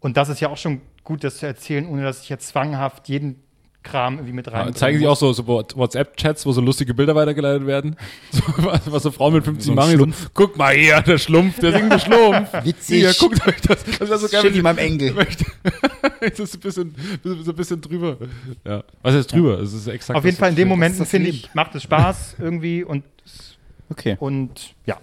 [0.00, 3.08] Und das ist ja auch schon gut, das zu erzählen, ohne dass ich jetzt zwanghaft
[3.08, 3.36] jeden
[3.82, 4.74] Kram irgendwie mit rein.
[4.74, 7.96] Zeigen Sie auch so, so WhatsApp-Chats, wo so lustige Bilder weitergeleitet werden?
[8.30, 9.92] So, was, was so Frauen mit 50 So machen.
[9.92, 10.20] Schlumpf.
[10.20, 12.52] So, guck mal hier, der Schlumpf, der singende Schlumpf.
[12.62, 12.98] Witzig.
[12.98, 13.82] Hier, guckt euch das.
[13.84, 14.44] Das wäre so geil.
[14.44, 15.14] Wenn ihm am Engel.
[16.20, 18.18] Das ist ein bisschen, so ein bisschen drüber.
[18.66, 18.82] Ja.
[19.02, 19.60] Was ist drüber?
[19.60, 22.36] Es ist exakt Auf jeden Fall in dem Moment ist finde ich, macht es Spaß
[22.40, 23.04] irgendwie und,
[23.88, 24.16] Okay.
[24.18, 24.98] und ja.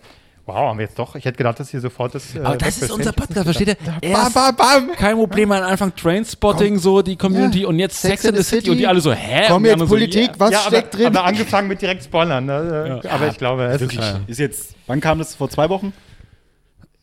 [0.48, 1.16] Wow, haben wir jetzt doch.
[1.16, 2.36] Ich hätte gedacht, dass hier sofort das.
[2.36, 3.68] Äh, Aber das ist unser Podcast, nicht versteht
[4.02, 4.12] ihr?
[4.14, 4.92] Bam, bam, bam.
[4.96, 7.68] kein Problem am Anfang Trainspotting, so die Community Ja.
[7.68, 8.88] und jetzt Sex Sex in the the City und die City.
[8.88, 9.46] alle so, hä?
[9.48, 10.34] Komm Und die jetzt so, Politik, yeah.
[10.40, 11.08] was ja, steckt aber, drin?
[11.18, 12.46] aber angefangen mit direkt Spoilern.
[12.46, 13.02] Ne?
[13.04, 13.12] Ja.
[13.12, 14.06] Aber ich glaube, es ist wirklich.
[14.28, 15.34] Ist jetzt, wann kam das?
[15.34, 15.94] Vor zwei Wochen?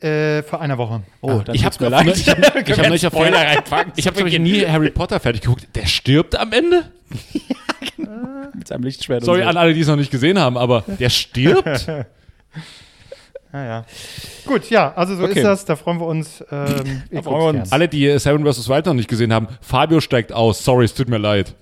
[0.00, 1.02] äh, vor einer Woche.
[1.20, 2.16] Oh, dann Ich habe mir leid.
[2.16, 3.92] ich hab, ich hab neulich Spoiler reinpacken.
[3.96, 5.66] Ich habe nämlich nie Harry Potter fertig geguckt.
[5.74, 6.90] Der stirbt am Ende?
[8.54, 9.50] mit seinem Lichtschwert Sorry und so.
[9.50, 11.86] an alle, die es noch nicht gesehen haben, aber der stirbt?
[13.52, 13.84] Ja, ja.
[14.46, 15.34] Gut, ja, also so Okay.
[15.40, 15.64] ist das.
[15.66, 16.42] Da freuen wir uns.
[16.50, 17.72] Ähm, ich freuen wir uns.
[17.72, 18.68] alle, die Seven vs.
[18.68, 20.64] Wild noch nicht gesehen haben, Fabio steigt aus.
[20.64, 21.54] Sorry, es tut mir leid.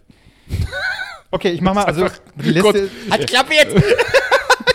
[1.32, 1.84] Okay, ich mach mal.
[1.84, 2.74] Also, die Gott.
[2.74, 2.90] Liste.
[3.10, 3.76] Halt Klappe jetzt!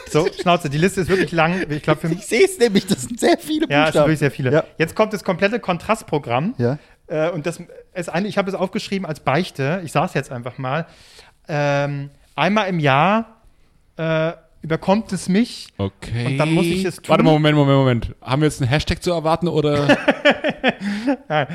[0.10, 1.65] So, Schnauze, die Liste ist wirklich lang.
[1.69, 2.19] Ich glaube, für mich.
[2.19, 4.06] Ich sehe es nämlich, das sind sehr viele Ja, es sind Buchstaben.
[4.06, 4.54] wirklich sehr viele.
[4.54, 4.63] Ja.
[4.78, 6.54] Jetzt kommt das komplette Kontrastprogramm.
[6.58, 6.78] Ja.
[7.08, 7.60] Äh, und das
[7.93, 9.82] ist eigentlich, ich habe es aufgeschrieben als Beichte.
[9.84, 10.86] Ich sage es jetzt einfach mal.
[11.49, 13.41] Ähm, einmal im Jahr
[13.97, 14.32] äh,
[14.65, 15.67] überkommt es mich.
[15.78, 16.25] Okay.
[16.25, 17.06] Und dann muss ich es tun.
[17.10, 18.15] Warte mal, Moment, Moment, Moment.
[18.19, 19.88] Haben wir jetzt einen Hashtag zu erwarten oder?
[21.30, 21.45] äh,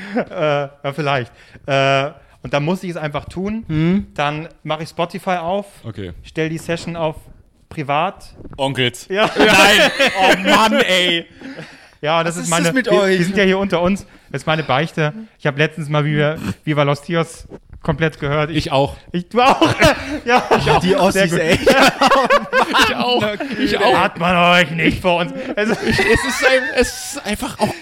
[0.85, 1.33] ja, vielleicht.
[1.67, 2.11] Äh,
[2.43, 3.65] und dann muss ich es einfach tun.
[3.67, 4.07] Hm?
[4.15, 6.13] Dann mache ich Spotify auf, Okay.
[6.23, 7.17] stelle die Session auf
[7.69, 8.35] privat.
[8.57, 9.09] Onkels.
[9.11, 9.91] Ja, Nein!
[10.21, 11.27] Oh Mann, ey!
[12.01, 12.65] ja das Was ist ist meine.
[12.67, 13.19] das mit wir, euch?
[13.19, 14.07] wir sind ja hier unter uns.
[14.31, 15.13] Das ist meine Beichte.
[15.39, 17.47] Ich habe letztens mal Viva, Viva Los Tios
[17.83, 18.51] komplett gehört.
[18.51, 18.97] Ich auch.
[19.13, 19.61] ich du auch.
[20.25, 20.81] ja, ich auch.
[20.81, 21.59] Die Ossis, ey.
[22.89, 23.25] Ich auch.
[23.59, 23.99] Ich auch.
[23.99, 25.33] Hat man euch nicht vor uns.
[25.57, 27.73] Also, Es ist, ein, es ist einfach auch.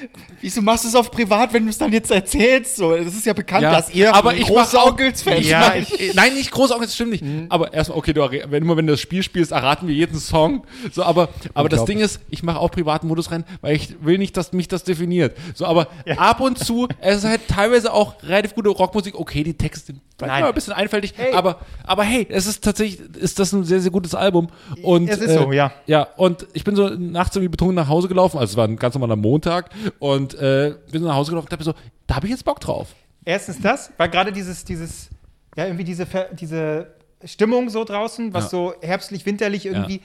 [0.40, 2.76] Wieso machst du es auf privat, wenn du es dann jetzt erzählst?
[2.76, 6.14] So, das ist ja bekannt, Ja, dass ihr aber ich mach auch- Großonkels-Fan Ja, Ich,
[6.14, 7.24] nein, nicht groß, das stimmt nicht.
[7.48, 10.64] Aber erstmal, okay, du, wenn immer wenn du das Spiel spielst, erraten wir jeden Song.
[10.92, 14.18] So, aber, aber das Ding ist, ich mache auch privaten Modus rein, weil ich will
[14.18, 15.36] nicht, dass mich das definiert.
[15.54, 19.18] So, aber ab und zu, es ist halt teilweise auch relativ gute Rockmusik.
[19.18, 20.48] Okay, die Texte manchmal Nein.
[20.50, 24.14] ein bisschen einfältig, aber, aber hey, es ist tatsächlich, ist das ein sehr, sehr gutes
[24.14, 24.48] Album.
[24.82, 25.72] Und, Es ist so, ja.
[25.86, 28.76] Ja, und ich bin so nachts irgendwie betrunken nach Hause gelaufen, also es war ein
[28.76, 31.74] ganz normaler Montag und äh, bin so nach Hause gelaufen und dachte so,
[32.06, 32.94] da habe ich jetzt Bock drauf.
[33.24, 35.10] Erstens das, weil gerade dieses, dieses,
[35.56, 38.50] ja, irgendwie diese, diese Stimmung so draußen, was Ja.
[38.50, 40.00] so herbstlich, winterlich irgendwie,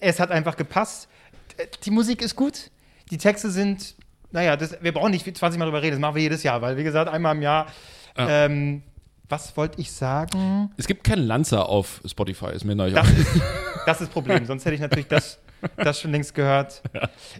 [0.00, 1.08] es hat einfach gepasst.
[1.84, 2.70] Die Musik ist gut.
[3.10, 3.94] die Texte sind,
[4.30, 6.76] naja, das, wir brauchen nicht 20 Mal drüber reden, das machen wir jedes Jahr, weil,
[6.78, 7.66] wie gesagt, einmal im Jahr.
[8.16, 8.46] Ja.
[8.46, 8.82] Ähm,
[9.32, 10.70] was wollte ich sagen?
[10.76, 12.90] Es gibt keinen Lanzer auf Spotify, ist mir neu.
[12.90, 13.28] Das ist
[13.86, 14.44] das, ist das Problem.
[14.44, 15.38] Sonst hätte ich natürlich das,
[15.78, 16.82] das schon längst gehört.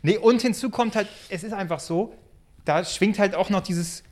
[0.03, 2.15] Nee, und hinzu kommt halt, es ist einfach so,
[2.65, 4.03] da schwingt halt auch noch dieses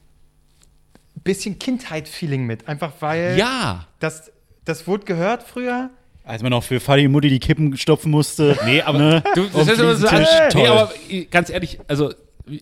[1.24, 2.68] bisschen Kindheit-Feeling mit.
[2.68, 3.86] Einfach weil Ja!
[3.98, 4.30] das,
[4.66, 5.88] das wurde gehört früher.
[6.22, 8.58] Als man noch für Fadi Mutti die Kippen stopfen musste.
[8.66, 9.22] Nee, aber Ne?
[9.34, 10.66] du, das ist immer so, nee, toll.
[10.66, 10.92] aber
[11.30, 12.12] ganz ehrlich, also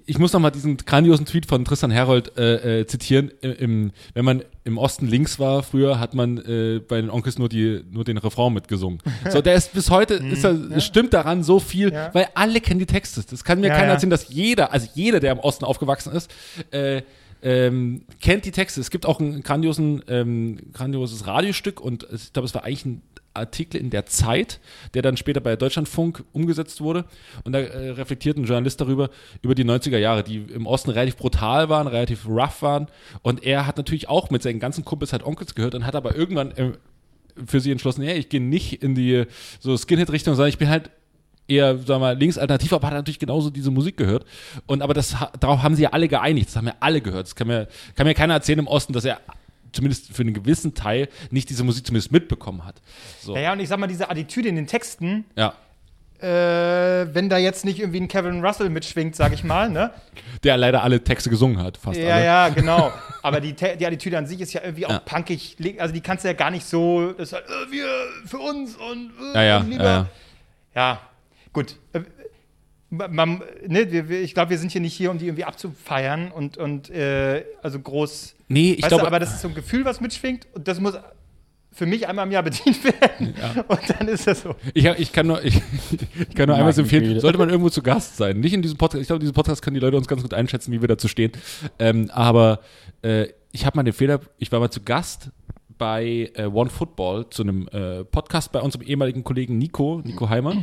[0.07, 3.31] ich muss noch mal diesen grandiosen Tweet von Tristan Herold äh, äh, zitieren.
[3.40, 7.48] Im, wenn man im Osten links war, früher hat man äh, bei den Onkels nur,
[7.48, 8.98] die, nur den Refrain mitgesungen.
[9.31, 11.94] So, der ist bis heute, ist er, stimmt daran so viel, Mhm.
[11.94, 12.14] Ja.
[12.14, 13.22] weil alle kennen die Texte.
[13.29, 13.92] Das kann mir Ja, keiner ja.
[13.94, 16.31] erzählen, dass jeder, also jeder, der im Osten aufgewachsen ist,
[16.70, 17.03] äh,
[17.42, 18.81] ähm, kennt die Texte.
[18.81, 23.03] Es gibt auch ein grandiosen, ähm, grandioses Radiostück und ich glaube, es war eigentlich ein
[23.38, 24.61] Artikel in der Zeit,
[24.94, 27.05] der dann später bei Deutschlandfunk umgesetzt wurde.
[27.44, 29.11] Und da äh, reflektiert ein Journalist darüber,
[29.42, 32.88] über die 90er Jahre, die im Osten relativ brutal waren, relativ rough waren.
[33.22, 36.14] Und er hat natürlich auch mit seinen ganzen Kumpels halt Onkels gehört und hat aber
[36.14, 36.72] irgendwann äh,
[37.46, 39.24] für sie entschlossen, ja, ich gehe nicht in die
[39.61, 40.90] so Skinhead-Richtung, sondern ich bin halt
[41.48, 44.24] eher, sagen wir mal, links alternativ, aber hat natürlich genauso diese Musik gehört.
[44.66, 47.27] Und aber das, darauf haben sie ja alle geeinigt, das haben ja alle gehört.
[47.27, 49.20] Das kann mir, kann mir keiner erzählen im Osten, dass er
[49.78, 52.80] zumindest für einen gewissen Teil nicht diese Musik zumindest mitbekommen hat.
[53.20, 53.34] So.
[53.34, 55.54] Ja, ja, und ich sag mal, diese Attitüde in den Texten, Ja.
[56.20, 59.92] äh, wenn da jetzt nicht irgendwie ein Kevin Russell mitschwingt, sag ich mal, ne?
[60.42, 62.24] Der leider alle Texte gesungen hat, fast Ja, alle.
[62.24, 62.92] ja, genau.
[63.22, 64.98] Aber die, die Attitüde an sich ist ja irgendwie auch Ja.
[64.98, 65.56] punkig.
[65.78, 67.86] Also die kannst du ja gar nicht so, das ist halt, äh, wir
[68.26, 69.84] für uns und, äh, Ja, ja, und lieber.
[69.84, 70.06] ja, ja.
[70.74, 71.00] Ja,
[71.52, 71.76] gut.
[72.90, 76.31] Man, ne, wir, wir, ich glaube, wir sind hier nicht hier, um die irgendwie abzufeiern
[76.31, 78.35] und, und äh, also groß.
[78.48, 80.94] Nee, ich glaube, aber das ist so ein Gefühl, was mitschwingt und das muss
[81.79, 83.35] für mich einmal im Jahr bedient werden.
[83.68, 84.57] Und dann ist das so.
[84.74, 85.62] Ich, ich kann nur, ich,
[86.29, 88.40] ich kann nur einmal empfehlen, sollte man irgendwo zu Gast sein.
[88.40, 89.03] Nicht in diesem Podcast.
[89.03, 91.09] Ich glaube, in diesem Podcast können die Leute uns ganz gut einschätzen, wie wir dazu
[91.09, 91.33] stehen.
[91.79, 92.61] Ähm, aber
[93.03, 95.31] äh, ich habe mal den Fehler, ich war mal zu Gast
[95.78, 100.56] bei äh, One Football zu einem äh, Podcast bei unserem ehemaligen Kollegen Nico, Nico Heimer.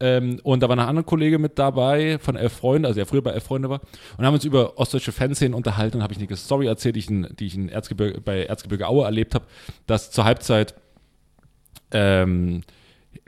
[0.00, 3.06] ähm, und da war noch ein anderer Kollege mit dabei von Elf Freunde, also der
[3.06, 3.80] früher bei Elf Freunde war.
[4.16, 7.10] Und haben uns über ostdeutsche Fanszenen unterhalten und habe ich eine Story erzählt, die ich
[7.10, 9.44] in, die ich in Erzgebirge, bei Erzgebirge Aue erlebt habe,
[9.86, 10.74] dass zur Halbzeit
[11.92, 12.62] ähm,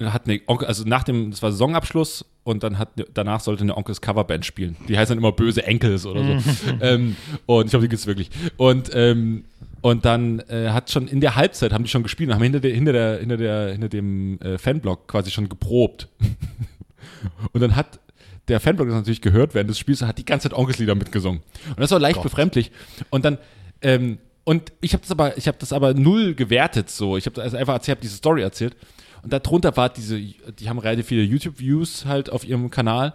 [0.00, 3.76] hat eine Onkel, also nach dem, das war Saisonabschluss und dann hat danach sollte eine
[3.76, 4.76] Onkels Coverband spielen.
[4.88, 6.52] Die heißt dann immer Böse Enkels oder so.
[6.80, 8.30] ähm, und ich glaube, die gibt's wirklich.
[8.56, 9.44] Und ähm,
[9.80, 12.60] und dann äh, hat schon in der Halbzeit haben die schon gespielt und haben hinter
[12.60, 16.08] der hinter der hinter der hinter dem äh, Fanblock quasi schon geprobt.
[17.52, 18.00] und dann hat
[18.48, 21.42] der Fanblock das natürlich gehört während des Spiels hat die ganze Zeit Onkelslieder mitgesungen.
[21.68, 22.70] Und das war leicht befremdlich.
[23.10, 23.38] Und dann
[23.82, 27.16] ähm, und ich habe das aber ich habe das aber null gewertet so.
[27.16, 28.76] Ich habe also einfach erzählt, hab diese Story erzählt.
[29.22, 33.14] Und darunter war diese, die haben relativ viele YouTube-Views halt auf ihrem Kanal.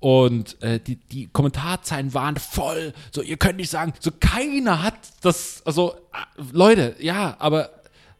[0.00, 2.92] Und äh, die, die Kommentarzeilen waren voll.
[3.12, 7.70] So, ihr könnt nicht sagen, so keiner hat das, also äh, Leute, ja, aber,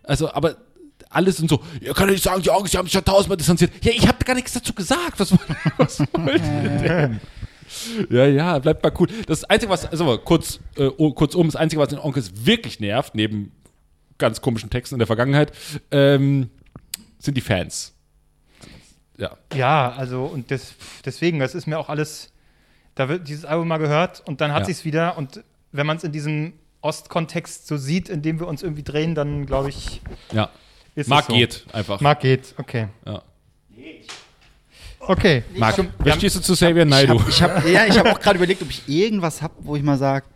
[0.02, 0.56] also, aber
[1.08, 3.72] alle sind so, ihr könnt nicht sagen, die Augen, sie haben sich schon tausendmal distanziert.
[3.84, 5.20] Ja, ich habe gar nichts dazu gesagt.
[5.20, 5.32] Was,
[5.76, 7.20] was wollt ihr denn?
[8.10, 9.08] Ja, ja, bleibt mal cool.
[9.26, 13.14] Das Einzige, was, also kurz, äh, oh, kurzum, das Einzige, was den Onkels wirklich nervt,
[13.14, 13.52] neben
[14.16, 15.52] ganz komischen Texten in der Vergangenheit,
[15.90, 16.50] ähm,
[17.18, 17.94] sind die Fans.
[19.18, 19.36] Ja.
[19.54, 22.32] Ja, also und des, deswegen, das ist mir auch alles,
[22.94, 24.64] da wird dieses Album mal gehört und dann hat Ja.
[24.66, 28.62] sich's wieder und wenn man es in diesem Ostkontext so sieht, in dem wir uns
[28.62, 30.00] irgendwie drehen, dann glaube ich,
[30.32, 30.48] Ja.
[30.94, 31.34] ist Marc es so.
[31.34, 32.00] geht einfach.
[32.00, 32.88] Marc geht, okay.
[33.04, 33.22] Ja.
[35.00, 35.42] Okay.
[35.56, 37.18] Marc, wie stehst du zu Xavier Ich Naidoo?
[37.20, 39.82] hab, ich hab, ja, ich habe auch gerade überlegt, ob ich irgendwas habe, wo ich
[39.82, 40.26] mal sage,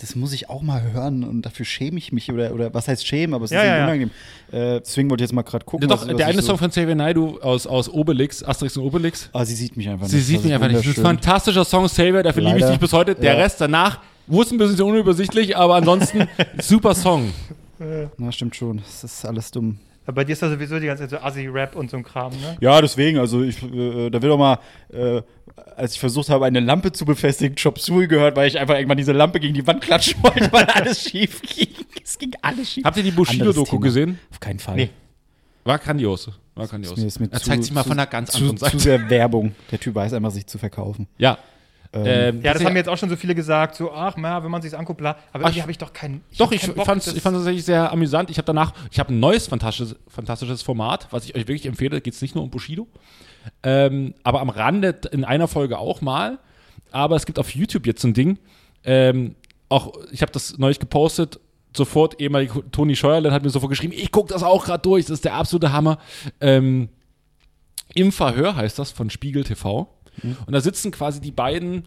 [0.00, 3.04] das muss ich auch mal hören und dafür schäme ich mich oder, oder was heißt
[3.06, 3.84] schämen, aber es Ja, ist ja, ja.
[3.84, 4.10] unangenehm.
[4.52, 5.88] Äh, deswegen wollte ich jetzt mal gerade gucken.
[5.88, 8.76] Ja, doch, was- was der eine so- Song von Xavier Naidoo aus, aus Obelix, Asterix
[8.76, 9.28] und Obelix.
[9.32, 10.26] Ah, sie sieht mich einfach Sie nicht.
[10.26, 10.78] sieht Das mich einfach nicht.
[10.80, 13.14] Das ist ein fantastischer Song, Xavier, dafür liebe ich dich bis heute.
[13.16, 13.40] Der Ja.
[13.42, 16.28] Rest danach wurde ein bisschen unübersichtlich, aber ansonsten
[16.62, 17.32] super Song.
[18.18, 18.78] Na, stimmt schon.
[18.78, 19.78] Das ist alles dumm.
[20.08, 22.32] Aber bei dir ist da sowieso die ganze Zeit so Assi-Rap und so ein Kram,
[22.32, 22.56] ne?
[22.60, 24.58] Ja, deswegen, also ich, äh, da will doch mal,
[24.90, 25.20] äh,
[25.76, 28.96] als ich versucht habe, eine Lampe zu befestigen, Chop Suey gehört, weil ich einfach irgendwann
[28.96, 31.68] diese Lampe gegen die Wand klatschen wollte, weil alles schief ging.
[32.02, 32.84] Es ging alles schief.
[32.84, 34.18] Habt ihr die Bushido-Doku gesehen?
[34.30, 34.76] Auf keinen Fall.
[34.76, 34.88] Nee.
[35.64, 36.30] War grandios.
[36.54, 36.96] War grandios.
[36.96, 38.64] Mir ist mir er zu- zeigt sich mal zu- von einer ganz zu, anderen zu
[38.64, 38.78] Seite.
[38.78, 39.54] sehr Werbung.
[39.70, 41.06] Der Typ weiß einfach, sich zu verkaufen.
[41.18, 41.36] Ja.
[41.92, 44.50] Ähm, Ähm, Ja, das haben jetzt auch schon so viele gesagt, so, ach, na, wenn
[44.50, 45.16] man sich's anguckt, bla.
[45.32, 46.22] Aber irgendwie habe ich doch keinen.
[46.36, 48.28] Doch, ich keinen Bock, fand es das- ich fand's tatsächlich sehr amüsant.
[48.30, 51.90] Ich habe danach, ich habe ein neues fantastisches, fantastisches Format, was ich euch wirklich empfehle.
[51.90, 52.86] Da geht es nicht nur um Bushido,
[53.62, 56.38] ähm, aber am Rande in einer Folge auch mal.
[56.90, 58.38] Aber es gibt auf YouTube jetzt so ein Ding.
[58.84, 59.34] Ähm,
[59.70, 61.40] auch, ich habe das neulich gepostet.
[61.76, 65.12] Sofort ehemalig Toni Scheuerlein hat mir sofort geschrieben, ich gucke das auch gerade durch, das
[65.14, 65.98] ist der absolute Hammer.
[66.40, 66.88] Ähm,
[67.94, 69.88] Im Verhör heißt das von Spiegel TV.
[70.22, 71.84] Und da sitzen quasi die beiden,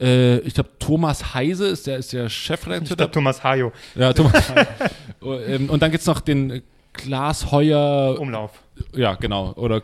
[0.00, 2.96] äh, ich glaube, Thomas Heise ist der, ist der Ich Chefredakteur.
[2.96, 4.66] glaube, Thomas Hayo, Ja, Thomas Heise.
[5.22, 6.62] Oh, ähm, Und dann gibt es noch den äh,
[6.92, 8.50] Klaas Heuer, Umlauf.
[8.94, 9.82] ja, genau, oder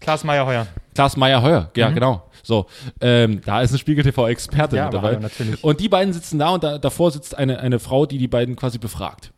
[0.00, 0.66] Klaas Meyer-Heuer.
[0.94, 2.22] Klaas Meyer Heuer, ja, genau.
[2.42, 2.66] So,
[3.00, 5.16] ähm, da ist ein Spiegel TV-Experte Ja, dabei.
[5.16, 5.62] natürlich.
[5.64, 8.54] Und die beiden sitzen da und da, davor sitzt eine, eine Frau, die die beiden
[8.56, 9.32] quasi befragt.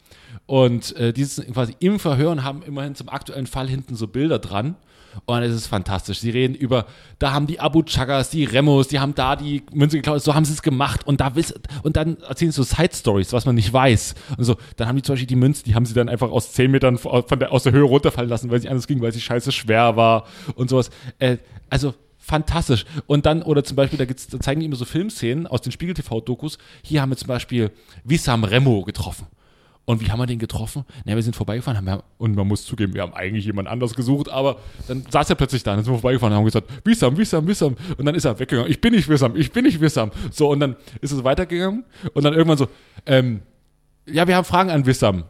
[0.46, 4.06] Und äh, die sitzen quasi im Verhör und haben immerhin zum aktuellen Fall hinten so
[4.06, 4.76] Bilder dran.
[5.26, 6.20] Und es ist fantastisch.
[6.20, 6.86] Sie reden über,
[7.18, 10.44] da haben die Abu Chagas, die Remos, die haben da die Münze geklaut, so haben
[10.44, 11.06] sie es gemacht.
[11.06, 14.14] Und da wiss, und dann erzählen sie so Side Stories, was man nicht weiß.
[14.36, 16.52] Und so, dann haben die zum Beispiel die Münze, die haben sie dann einfach aus
[16.52, 19.20] 10 Metern von der, aus der Höhe runterfallen lassen, weil sie anders ging, weil sie
[19.20, 20.90] scheiße schwer war und sowas.
[21.18, 21.38] Äh,
[21.70, 22.84] also fantastisch.
[23.06, 25.72] Und dann, oder zum Beispiel, da, gibt's, da zeigen die immer so Filmszenen aus den
[25.72, 26.58] Spiegel TV-Dokus.
[26.82, 27.70] Hier haben wir zum Beispiel
[28.04, 29.26] Wissam Remo getroffen.
[29.88, 30.84] Und wie haben wir den getroffen?
[31.06, 33.94] Na, wir sind vorbeigefahren haben wir, und man muss zugeben, wir haben eigentlich jemand anders
[33.94, 37.16] gesucht, aber dann saß er plötzlich da, dann sind wir vorbeigefahren und haben gesagt, Wissam,
[37.16, 37.74] Wissam, Wissam.
[37.96, 38.70] Und dann ist er weggegangen.
[38.70, 40.10] Ich bin nicht Wissam, ich bin nicht Wissam.
[40.30, 42.68] So, und dann ist es weitergegangen und dann irgendwann so,
[43.06, 43.40] ähm,
[44.04, 45.24] ja, wir haben Fragen an Wissam.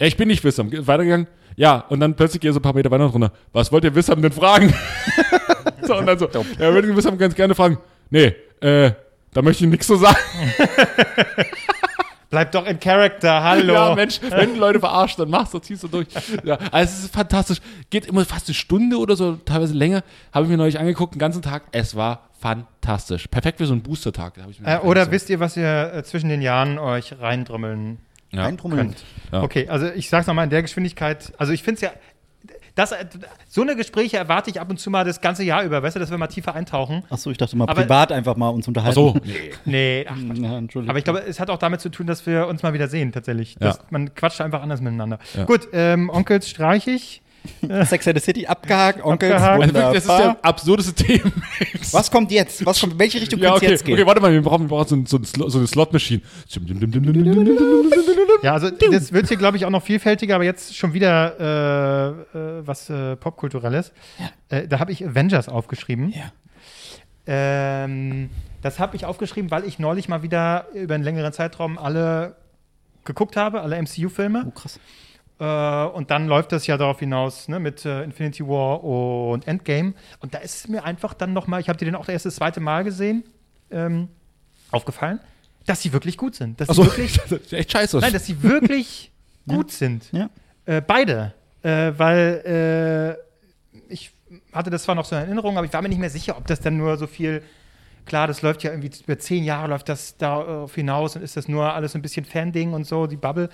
[0.00, 0.70] Ja, ich bin nicht Wissam.
[0.70, 1.26] Ge- Weitergegangen.
[1.56, 3.32] Ja, und dann plötzlich geht er so ein paar Meter weiter runter.
[3.52, 4.72] Was wollt ihr Wissam denn fragen?
[5.82, 6.26] so, und dann so,
[6.58, 7.76] ja, würde ich Wissam ganz gerne fragen.
[8.08, 8.92] Nee, äh,
[9.34, 10.16] da möchte ich nichts so sagen.
[12.30, 13.74] Bleib doch in Character, hallo.
[13.74, 16.06] Ja, Mensch, wenn du Leute verarscht, dann machst du, ziehst du durch.
[16.44, 17.58] Ja, also es ist fantastisch.
[17.90, 20.02] Geht immer fast eine Stunde oder so, teilweise länger.
[20.32, 21.64] Habe ich mir neulich angeguckt, den ganzen Tag.
[21.72, 23.26] Es war fantastisch.
[23.26, 24.34] Perfekt für so einen Booster-Tag.
[24.48, 25.10] ich mir Äh, gedacht, oder so.
[25.10, 27.98] wisst ihr, was ihr äh, zwischen den Jahren euch reindrümmeln
[28.32, 28.48] ja.
[28.52, 29.02] Könnt?
[29.32, 29.42] Ja.
[29.42, 31.32] Okay, also ich sag's nochmal in der Geschwindigkeit.
[31.36, 31.90] Also ich finde es ja,
[32.74, 32.94] das,
[33.48, 36.00] so eine Gespräche erwarte ich ab und zu mal das ganze Jahr über, weißt du,
[36.00, 37.02] dass wir mal tiefer eintauchen.
[37.10, 38.98] Achso, ich dachte mal Aber- privat einfach mal uns unterhalten.
[38.98, 39.50] Ach so, nee.
[39.64, 40.90] Nee, ach, Ja, Entschuldigung.
[40.90, 43.12] aber ich glaube, es hat auch damit zu tun, dass wir uns mal wieder sehen,
[43.12, 43.54] tatsächlich.
[43.54, 43.68] Ja.
[43.68, 45.18] Das, man quatscht einfach anders miteinander.
[45.36, 45.44] Ja.
[45.44, 47.22] Gut, ähm, Onkels streich ich.
[47.84, 49.62] Sex and the City abgehakt, Abgehakt.
[49.62, 51.30] Also das ist der absurdeste Thema.
[51.92, 52.64] Was kommt jetzt?
[52.66, 53.94] Was kommt, welche Richtung Ja, okay, jetzt gehen?
[53.94, 56.20] okay, warte mal, wir brauchen, wir brauchen so, ein, so, ein Slo- so eine Slot-Machine.
[58.42, 62.38] Ja, also das wird hier, glaube ich, auch noch vielfältiger, aber jetzt schon wieder äh,
[62.38, 63.92] äh, was äh, Popkulturelles.
[64.48, 66.12] Äh, da habe ich Avengers aufgeschrieben.
[66.16, 66.32] Ja.
[67.26, 68.30] Ähm,
[68.62, 72.36] das habe ich aufgeschrieben, weil ich neulich mal wieder über einen längeren Zeitraum alle
[73.04, 74.44] geguckt habe, alle MCU-Filme.
[74.48, 74.80] Oh, krass.
[75.40, 79.94] Äh, und dann läuft das ja darauf hinaus ne, mit äh, Infinity War und Endgame.
[80.20, 82.22] Und da ist es mir einfach dann noch mal, ich habe die dann auch das
[82.22, 83.24] zweite Mal gesehen,
[83.70, 84.08] ähm,
[84.70, 85.18] aufgefallen,
[85.64, 86.60] dass sie wirklich gut sind.
[86.60, 87.18] Dass sie Achso, wirklich,
[87.52, 87.98] echt scheiße.
[87.98, 89.10] nein, dass sie wirklich
[89.48, 90.12] gut sind.
[90.12, 90.28] Ja.
[90.66, 91.32] Äh, beide.
[91.62, 93.16] Äh, weil
[93.72, 94.12] äh, ich
[94.52, 96.46] hatte das zwar noch so in Erinnerung, aber ich war mir nicht mehr sicher, ob
[96.46, 97.42] das dann nur so viel.
[98.04, 101.48] Klar, das läuft ja irgendwie über zehn Jahre, läuft das darauf hinaus und ist das
[101.48, 103.48] nur alles so ein bisschen Fan-Ding und so, die Bubble.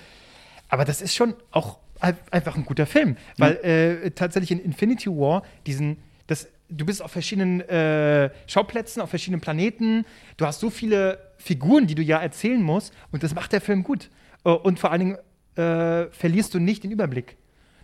[0.69, 3.17] Aber das ist schon auch ein- einfach ein guter Film.
[3.39, 5.99] Weil äh, tatsächlich in Infinity War diesen.
[6.27, 10.05] Das, du bist auf verschiedenen äh, Schauplätzen, auf verschiedenen Planeten.
[10.37, 12.93] Du hast so viele Figuren, die du ja erzählen musst.
[13.13, 14.11] Und das macht der Film gut.
[14.45, 15.19] Äh, Und vor allen Dingen
[15.57, 17.37] äh, verlierst du nicht den Überblick.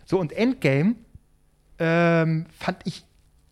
[0.05, 0.95] So, und Endgame
[1.79, 3.03] ähm, fand ich,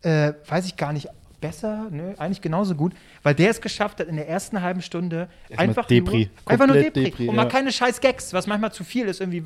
[0.02, 1.08] äh, weiß ich gar nicht,
[1.42, 5.28] besser, ne, eigentlich genauso gut, weil der es geschafft hat, in der ersten halben Stunde
[5.50, 6.30] Erstmal einfach Depri.
[6.46, 7.04] nur, einfach nur Depri.
[7.04, 7.48] Depri, und mal ja.
[7.50, 9.42] keine scheiß Gags, was manchmal zu viel ist, irgendwie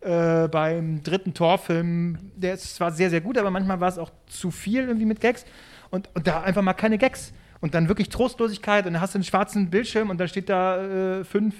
[0.00, 4.10] äh, beim dritten Torfilm, der ist zwar sehr, sehr gut, aber manchmal war es auch
[4.28, 5.44] zu viel irgendwie mit Gags
[5.90, 9.18] und, und da einfach mal keine Gags und dann wirklich Trostlosigkeit und dann hast du
[9.18, 11.56] einen schwarzen Bildschirm und da steht da äh, fünf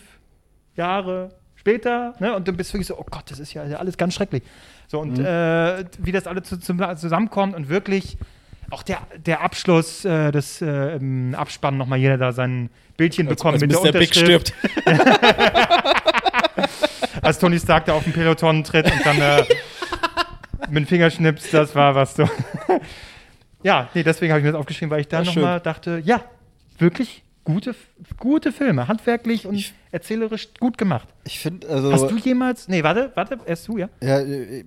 [0.76, 2.34] Jahre später, ne?
[2.36, 4.42] Und du bist wirklich so, oh Gott, das ist ja alles ganz schrecklich.
[4.86, 8.16] So, und äh, wie das alle zu, zusammenkommt und wirklich
[8.70, 13.60] auch der, der Abschluss äh, des äh, im Abspann nochmal jeder da sein Bildchen bekommt
[13.60, 13.92] mit der Mr.
[13.92, 14.52] Big stirbt.
[17.22, 19.44] als Tony Stark da auf den Peloton tritt und dann äh,
[20.68, 22.28] mit dem Fingerschnips, das war was so.
[23.62, 25.24] ja, nee, deswegen habe ich mir das aufgeschrieben, weil ich schön.
[25.24, 26.22] nochmal dachte, ja,
[26.78, 27.74] wirklich gute,
[28.18, 31.08] gute Filme, handwerklich und Ich- erzählerisch gut gemacht.
[31.24, 31.92] Ich finde, also.
[31.92, 32.68] Hast du jemals.
[32.68, 33.88] Nee, warte, warte, erst du, ja?
[34.02, 34.64] Ja, äh,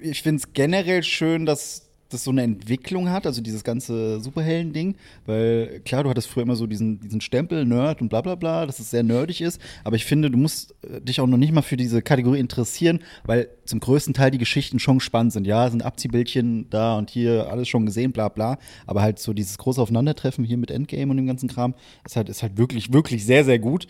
[0.00, 4.96] ich finde es generell schön, dass das so eine Entwicklung hat, also dieses ganze Superhelden-Ding,
[5.26, 8.66] weil klar, du hattest früher immer so diesen, diesen Stempel, Nerd und bla bla bla,
[8.66, 11.52] dass es sehr nerdig ist, aber ich finde, du musst äh, dich auch noch nicht
[11.52, 15.46] mal für diese Kategorie interessieren, weil zum größten Teil die Geschichten schon spannend sind.
[15.46, 19.58] Ja, sind Abziehbildchen da und hier alles schon gesehen, bla bla, aber halt so dieses
[19.58, 23.24] große Aufeinandertreffen hier mit Endgame und dem ganzen Kram ist halt, ist halt wirklich, wirklich
[23.24, 23.86] sehr, sehr gut.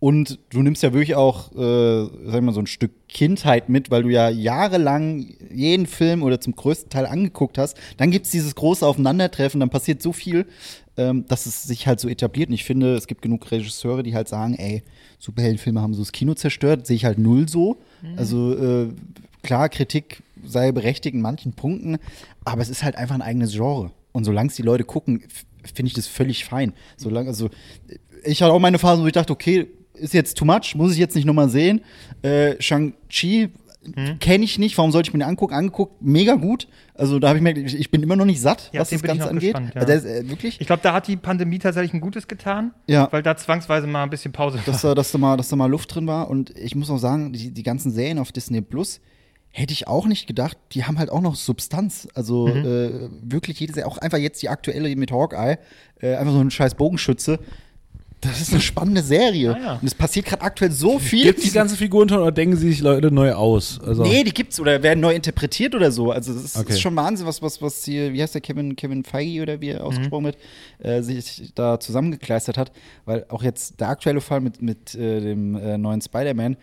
[0.00, 4.02] Und du nimmst ja wirklich auch, äh, sag mal, so ein Stück Kindheit mit, weil
[4.02, 7.76] du ja jahrelang jeden Film oder zum größten Teil angeguckt hast.
[7.96, 10.46] Dann gibt's dieses große Aufeinandertreffen, dann passiert so viel,
[10.96, 12.48] ähm, dass es sich halt so etabliert.
[12.48, 14.82] Und ich finde, es gibt genug Regisseure, die halt sagen, ey,
[15.18, 16.86] Superheldenfilme haben so das Kino zerstört.
[16.86, 17.78] Sehe ich halt null so.
[18.16, 18.88] Also äh,
[19.42, 21.98] klar, Kritik sei berechtigt in manchen Punkten,
[22.44, 23.90] aber es ist halt einfach ein eigenes Genre.
[24.12, 25.22] Und solange es die Leute gucken,
[25.62, 26.72] finde ich das völlig fein.
[26.96, 27.50] Solange, also,
[28.24, 30.98] ich hatte auch meine Phase, wo ich dachte, okay, ist jetzt too much, muss ich
[30.98, 31.82] jetzt nicht nochmal sehen.
[32.22, 33.50] Äh, Shang-Chi
[33.82, 34.18] Mhm.
[34.18, 35.54] kenne ich nicht, warum sollte ich mir den angucken?
[35.54, 36.68] Angeguckt, mega gut.
[36.94, 39.02] Also da habe ich mir, ich, ich bin immer noch nicht satt, Ja, was das
[39.02, 39.54] Ganze angeht.
[39.54, 39.80] gespannt, ja.
[39.80, 40.60] Also, äh, wirklich?
[40.60, 43.08] Ich glaube, da hat die Pandemie tatsächlich ein Gutes getan, Ja.
[43.10, 44.64] weil da zwangsweise mal ein bisschen Pause war.
[44.66, 46.28] dass da, dass, da mal, dass da mal Luft drin war.
[46.28, 49.00] Und ich muss auch sagen, die, die ganzen Serien auf Disney Plus
[49.52, 52.06] hätte ich auch nicht gedacht, die haben halt auch noch Substanz.
[52.14, 52.64] Also Mhm.
[52.64, 55.56] äh, wirklich jede Serie, auch einfach jetzt die aktuelle mit Hawkeye,
[56.00, 57.38] äh, einfach so ein scheiß Bogenschütze.
[58.22, 59.54] Das ist eine spannende Serie.
[59.54, 59.72] Ah, ja.
[59.80, 61.22] Und es passiert gerade aktuell so viel.
[61.24, 63.80] Gibt die ganzen Figuren schon oder denken sie sich Leute neu aus?
[63.80, 66.10] Also, Nee, die gibt's oder werden neu interpretiert oder so.
[66.12, 66.72] Also das ist, Okay.
[66.74, 69.68] ist schon Wahnsinn, was, was, was hier, wie heißt der Kevin, Kevin Feige oder wie
[69.70, 70.36] er ausgesprochen wird,
[70.80, 72.72] äh, sich da zusammengekleistert hat.
[73.06, 76.56] Weil auch jetzt der aktuelle Fall mit, mit äh, dem äh, neuen Spider-Man,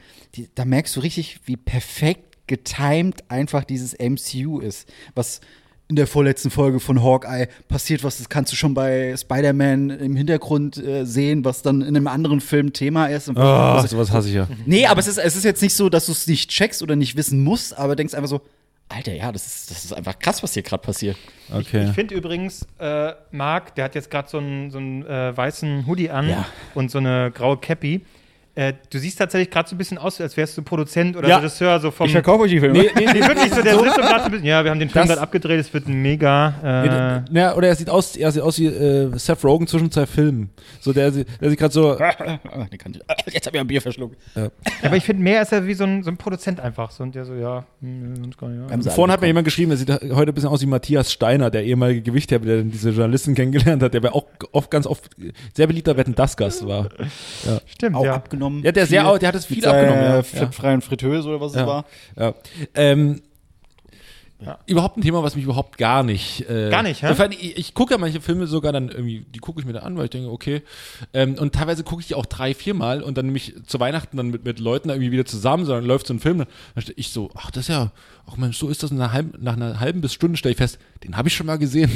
[0.53, 4.87] da merkst du richtig, wie perfekt getimed einfach dieses MCU ist.
[5.15, 5.41] Was
[5.89, 10.15] in der vorletzten Folge von Hawkeye passiert, was das kannst du schon bei Spider-Man im
[10.17, 13.29] Hintergrund äh, sehen, was dann in einem anderen Film Thema ist.
[13.29, 14.47] Und Oh, was- sowas hasse ich ja.
[14.65, 16.95] Nee, aber es ist, es ist jetzt nicht so, dass du es nicht checkst oder
[16.97, 18.41] nicht wissen musst, aber denkst einfach so,
[18.89, 21.17] Alter, ja, das ist, das ist einfach krass, was hier gerade passiert.
[21.53, 21.85] Okay.
[21.89, 25.85] Ich finde übrigens, äh, Marc, der hat jetzt gerade so einen so einen, äh, weißen
[25.87, 26.45] Hoodie an Ja.
[26.73, 28.05] und so eine graue Cappy.
[28.57, 31.37] Äh, du siehst tatsächlich gerade so ein bisschen aus, als wärst du Produzent oder Ja.
[31.37, 32.07] Regisseur so vom.
[32.07, 32.79] euch die Filme.
[32.79, 34.47] Nee, nee, Nee, wirklich so, der sitzt so gerade so ein bisschen.
[34.47, 36.55] Ja, wir haben den Film gerade abgedreht, es wird ein mega.
[36.63, 39.91] Äh, Nee, ja, oder er sieht aus, er sieht aus wie äh, Seth Rogen zwischen
[39.91, 40.49] zwei Filmen.
[40.79, 41.99] So der, der sieht gerade so.
[42.71, 42.81] Ich.
[43.33, 44.17] Jetzt habe ich ein Bier verschluckt.
[44.81, 46.89] aber ich finde, mehr ist er wie so ein, so ein Produzent einfach.
[46.89, 48.85] So, und der so, ja, hm, sonst gar nicht.
[48.85, 48.91] Ja.
[48.91, 51.63] Vorhin hat mir jemand geschrieben, der sieht heute ein bisschen aus wie Matthias Steiner, der
[51.63, 55.11] ehemalige Gewichtheber, der diese Journalisten kennengelernt hat, der bei auch oft ganz oft
[55.53, 56.89] sehr beliebter Wetten das Gast war.
[57.67, 58.15] Stimmt, Auch ja.
[58.15, 58.46] abgenommen.
[58.63, 60.03] Ja, der sehr, der hat es viel Mit abgenommen.
[60.03, 60.23] Ja.
[60.23, 61.85] Fettfreien Fritteuse oder was es war.
[62.17, 62.33] Ja.
[62.75, 63.21] Ähm,
[64.39, 64.59] Ja.
[64.67, 66.47] Überhaupt ein Thema, was mich überhaupt gar nicht.
[66.47, 67.11] Äh, Gar nicht, hä?
[67.31, 69.97] Ich, ich gucke ja manche Filme sogar dann irgendwie, die gucke ich mir dann an,
[69.97, 70.61] weil ich denke, okay.
[71.11, 74.27] Ähm, und teilweise gucke ich die auch drei, viermal und dann nämlich zu Weihnachten dann
[74.27, 76.47] mit, mit Leuten irgendwie wieder zusammen, sondern läuft so ein Film, dann
[76.77, 77.91] stehe ich so, ach, das ist ja,
[78.27, 78.91] ach Mensch, so ist das.
[78.91, 81.57] Nach, halb, nach einer halben bis Stunde stelle ich fest, den habe ich schon mal
[81.57, 81.89] gesehen.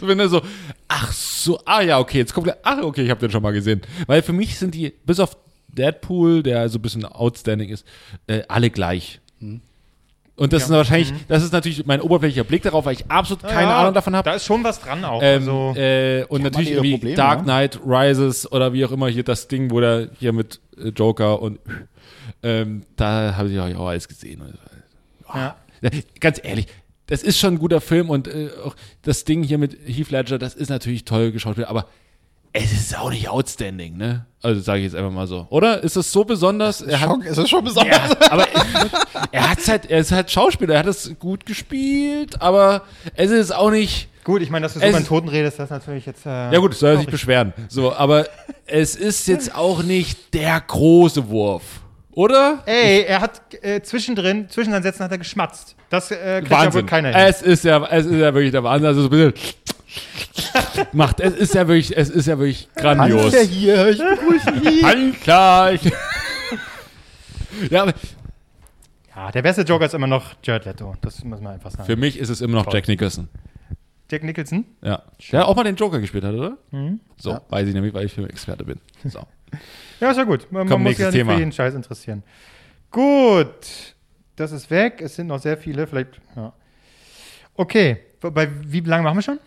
[0.00, 0.42] so, wenn er so,
[0.88, 3.52] ach so, ah ja, okay, jetzt kommt der, ach okay, ich habe den schon mal
[3.52, 3.80] gesehen.
[4.08, 5.36] Weil für mich sind die, bis auf
[5.68, 7.86] Deadpool, der so ein bisschen outstanding ist,
[8.26, 9.20] äh, alle gleich.
[10.40, 10.66] Und das Ja.
[10.68, 13.92] ist wahrscheinlich, das ist natürlich mein oberflächlicher Blick darauf, weil ich absolut keine ja, Ahnung
[13.92, 14.24] davon habe.
[14.24, 15.20] Da ist schon was dran auch.
[15.22, 17.44] Ähm, also, äh, und natürlich irgendwie Probleme, Dark ja.
[17.44, 21.42] Knight Rises oder wie auch immer hier das Ding, wo der hier mit äh, Joker
[21.42, 21.58] und
[22.42, 24.40] ähm, da habe ich auch alles gesehen.
[25.34, 25.56] Ja,
[26.20, 26.68] Ganz ehrlich,
[27.04, 30.38] das ist schon ein guter Film und äh, auch das Ding hier mit Heath Ledger,
[30.38, 31.84] das ist natürlich toll geschaut, aber
[32.52, 34.26] es ist auch nicht outstanding, ne?
[34.42, 35.46] Also sage ich jetzt einfach mal so.
[35.50, 35.82] Oder?
[35.84, 36.80] Ist das so besonders?
[36.80, 37.96] Er hat, Schock, es ist schon besonders.
[37.96, 38.46] ja, aber
[39.32, 42.82] er hat's halt, er ist halt Schauspieler, er hat es gut gespielt, aber
[43.14, 44.08] es ist auch nicht.
[44.24, 46.26] Gut, ich meine, dass du so Es- über den Toten redest, das ist natürlich jetzt.
[46.26, 47.52] Äh, Ja gut, soll er sich beschweren.
[47.68, 48.26] So, aber
[48.66, 51.62] es ist jetzt auch nicht der große Wurf,
[52.12, 52.62] oder?
[52.66, 55.76] Ey, er hat äh, zwischendrin, zwischen seinen Sätzen hat er geschmatzt.
[55.88, 56.86] Das äh, kriegt ja wohl Wahnsinn.
[56.86, 57.16] keiner hin.
[57.28, 58.86] Es ist ja, es ist ja wirklich der Wahnsinn.
[58.88, 59.34] Also so ein bisschen
[60.92, 61.20] macht.
[61.20, 63.32] Es ist ja wirklich, es ist ja wirklich grandios.
[63.34, 65.16] Hallo hier, ich begrüße ihn.
[65.74, 65.92] Ich-
[67.70, 67.94] ja, aber
[69.14, 70.94] Ja, der beste Joker ist immer noch Jared Leto.
[71.00, 71.84] Das muss man einfach sagen.
[71.84, 73.28] für mich ist es immer noch Jack Nicholson.
[74.10, 74.64] Jack Nicholson?
[74.82, 75.02] Ja.
[75.30, 76.56] Der auch mal den Joker gespielt hat, oder?
[76.72, 77.00] Mhm.
[77.16, 77.42] So, Ja.
[77.48, 78.80] weiß ich nämlich, weil ich Filmexperte bin.
[79.04, 79.20] So.
[80.00, 80.50] Ja, ist ja gut.
[80.50, 81.32] Man, man Komm, muss ja nicht Thema.
[81.34, 82.22] für jeden Scheiß interessieren.
[82.90, 83.94] Gut.
[84.36, 85.00] Das ist weg.
[85.00, 85.86] Es sind noch sehr viele.
[85.86, 86.20] Vielleicht.
[86.34, 86.52] Ja.
[87.54, 87.98] Okay.
[88.20, 89.38] Bei wie lange machen wir schon?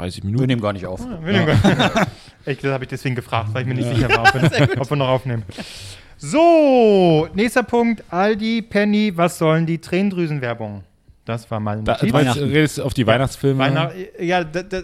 [0.00, 0.46] 30 Wir Minuten.
[0.46, 1.00] nehmen gar nicht auf.
[1.00, 2.06] Wir nehmen gar-
[2.44, 4.90] Echt, das habe ich deswegen gefragt, weil ich mir nicht sicher war, ob wir, ob
[4.90, 5.42] wir noch aufnehmen.
[6.16, 8.02] So, nächster Punkt.
[8.10, 10.84] Aldi, Penny, was sollen die Tränendrüsenwerbung?
[11.24, 13.58] Das war mal ein Da, du redest auf die Weihnachtsfilme.
[13.58, 14.82] Weihnacht, ja, da, da,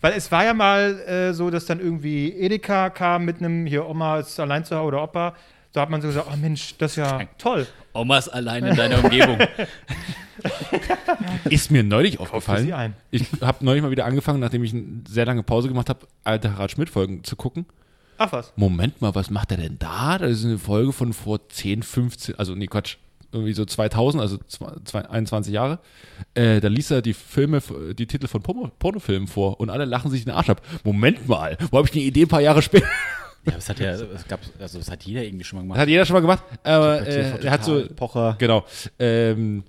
[0.00, 3.86] weil es war ja mal äh, so, dass dann irgendwie Edeka kam mit einem, hier
[3.88, 5.34] Oma ist allein zu Hause oder Opa.
[5.72, 7.66] Da hat man so gesagt, oh Mensch, das ist ja toll.
[7.94, 9.38] Omas allein in deiner Umgebung.
[11.50, 12.72] Ist mir neulich sie aufgefallen.
[12.72, 12.94] ein.
[13.10, 16.52] Ich habe neulich mal wieder angefangen, nachdem ich eine sehr lange Pause gemacht habe, alte
[16.54, 17.66] Harald Schmidt-Folgen zu gucken.
[18.18, 18.52] Ach was.
[18.56, 20.18] Moment mal, was macht er denn da?
[20.18, 22.96] Das ist eine Folge von vor 10, 15, also nee, Quatsch,
[23.32, 25.78] irgendwie so 2000, also zwei- zwei- 21 Jahre.
[26.34, 27.60] Äh, da liest er die Filme,
[27.98, 30.60] die Titel von Porno, Pornofilmen vor und alle lachen sich den Arsch ab.
[30.84, 32.86] Moment mal, wo habe ich die Idee ein paar Jahre später?
[33.44, 35.80] Ja, das hat ja, es gab, also das hat jeder irgendwie schon mal Das gemacht.
[35.80, 38.36] hat jeder schon mal gemacht, aber äh, er hat so, Pocher.
[38.38, 38.64] genau,
[39.00, 39.64] ähm,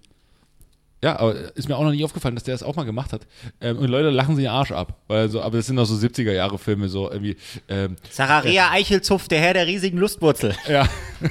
[1.04, 3.28] ja, aber ist mir auch noch nie aufgefallen, dass der das auch mal gemacht hat.
[3.60, 5.96] Ähm, und Leute lachen sich den Arsch ab, weil so, aber das sind auch so
[5.96, 7.36] 70er Jahre Filme, so irgendwie,
[7.68, 10.56] ähm, Zachariah Eichelzuff, der Herr der riesigen Lustwurzel.
[10.68, 10.88] ja.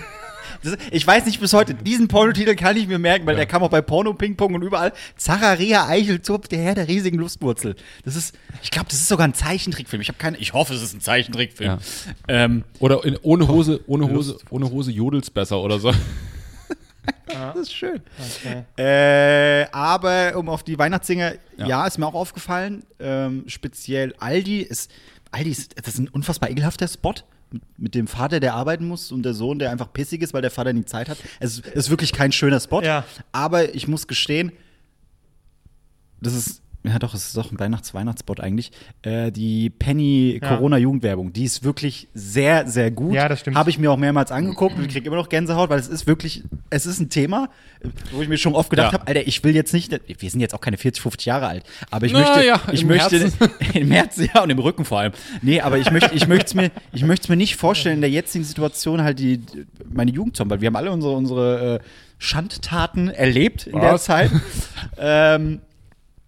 [0.63, 3.65] Das, ich weiß nicht bis heute, diesen Pornotitel kann ich mir merken, weil der kam
[3.65, 4.93] auch bei Porno, Ping Pong und überall.
[5.17, 7.75] Zacharia Eichelzupf, der Herr der riesigen Lustwurzel.
[8.05, 10.01] Das ist, ich glaube, das ist sogar ein Zeichentrickfilm.
[10.01, 11.69] Ich habe keine, ich hoffe, es ist ein Zeichentrickfilm.
[11.69, 11.79] Ja.
[12.29, 15.93] Ähm, Oder in, ohne Hose, ohne Hose, ohne Hose jodelt's besser oder so.
[17.27, 18.01] das ist schön.
[18.19, 18.65] Okay.
[18.77, 21.87] Äh, aber um auf die Weihnachtssinge, ja, Ja.
[21.87, 22.85] ist mir auch aufgefallen.
[23.01, 24.91] Ähm, speziell Aldi ist,
[25.31, 27.15] Aldi ist, das ist ein unfassbar ekelhafter Spot.
[27.77, 30.51] Mit, dem Vater, der arbeiten muss und der Sohn, der einfach pissig ist, weil der
[30.51, 31.19] Vater nie Zeit hat.
[31.39, 32.81] Es ist, ist wirklich kein schöner Spot.
[32.83, 33.05] Ja.
[33.31, 34.53] Aber ich muss gestehen,
[36.23, 38.73] das ist, ja doch, es ist doch ein Weihnachts-Weihnachtsspot eigentlich.
[39.03, 43.15] Äh, die Penny-Corona-Jugendwerbung, die ist wirklich sehr, sehr gut.
[43.15, 43.57] Ja, das stimmt.
[43.57, 46.07] Habe ich mir auch mehrmals angeguckt und ich kriege immer noch Gänsehaut, weil es ist
[46.07, 47.49] wirklich, es ist ein Thema,
[48.13, 48.99] wo ich mir schon oft gedacht Ja.
[48.99, 51.65] habe, Alter, ich will jetzt nicht, wir sind jetzt auch keine 40, 50 Jahre alt,
[51.91, 53.51] aber ich Na möchte, ja, ich im möchte, Herzen.
[53.75, 55.13] im Herzen, ja, und im Rücken vor allem.
[55.41, 58.01] Nee, aber ich möchte, ich möchte es mir, ich möchte es mir nicht vorstellen, in
[58.01, 59.41] der jetzigen Situation halt die,
[59.93, 61.81] meine Jugend zu haben, weil wir haben alle unsere, unsere äh,
[62.19, 64.05] Schandtaten erlebt in der Was?
[64.05, 64.31] Zeit.
[64.99, 65.61] ähm,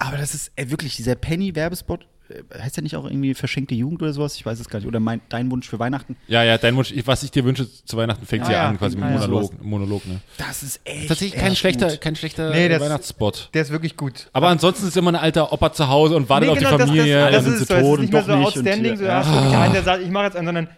[0.08, 2.06] aber das ist ey, wirklich dieser Penny-Werbespot.
[2.28, 4.34] äh, Heißt ja nicht auch irgendwie verschenkte Jugend oder sowas?
[4.36, 4.88] Ich weiß es gar nicht.
[4.88, 6.16] Oder mein, dein Wunsch für Weihnachten.
[6.28, 8.68] Ja, ja, dein Wunsch, was ich dir wünsche zu Weihnachten, fängt Ah, ja, ja.
[8.68, 9.18] an, quasi mit Ah, ja.
[9.28, 10.20] Monolog, Monolog, ne?
[10.38, 11.08] Das ist echt.
[11.08, 12.00] Tatsächlich kein echt schlechter, gut.
[12.00, 13.50] kein schlechter Nee, das- Weihnachtsspot.
[13.54, 14.28] Der ist wirklich gut.
[14.32, 16.84] Aber ansonsten ist immer ein alter Opa zu Hause und wartet Nee, auf genau, die
[16.84, 17.20] Familie.
[17.20, 17.80] Das, das, das sind ist sie so.
[17.80, 18.98] Tot ist nicht und mehr doch so nicht und outstanding.
[18.98, 20.68] hier- So, du wirklich einen, der sagt, ich mache jetzt einen, sondern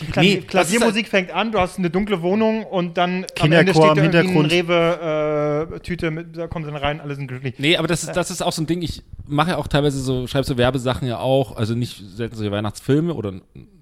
[0.00, 3.52] die Klav Nee, Klaviermusik fängt an, du hast eine dunkle Wohnung und dann Kinderchor am
[3.52, 4.52] im Ende steht da irgendwie Hintergrund.
[4.52, 4.62] eine
[5.72, 7.54] Rewe-Tüte, mit- da kommen sie dann rein, alle sind glücklich.
[7.58, 9.98] Nee, aber das ist, das ist auch so ein Ding, ich mache ja auch teilweise
[10.00, 13.34] so, schreibe so Werbesachen ja auch, also nicht selten solche Weihnachtsfilme oder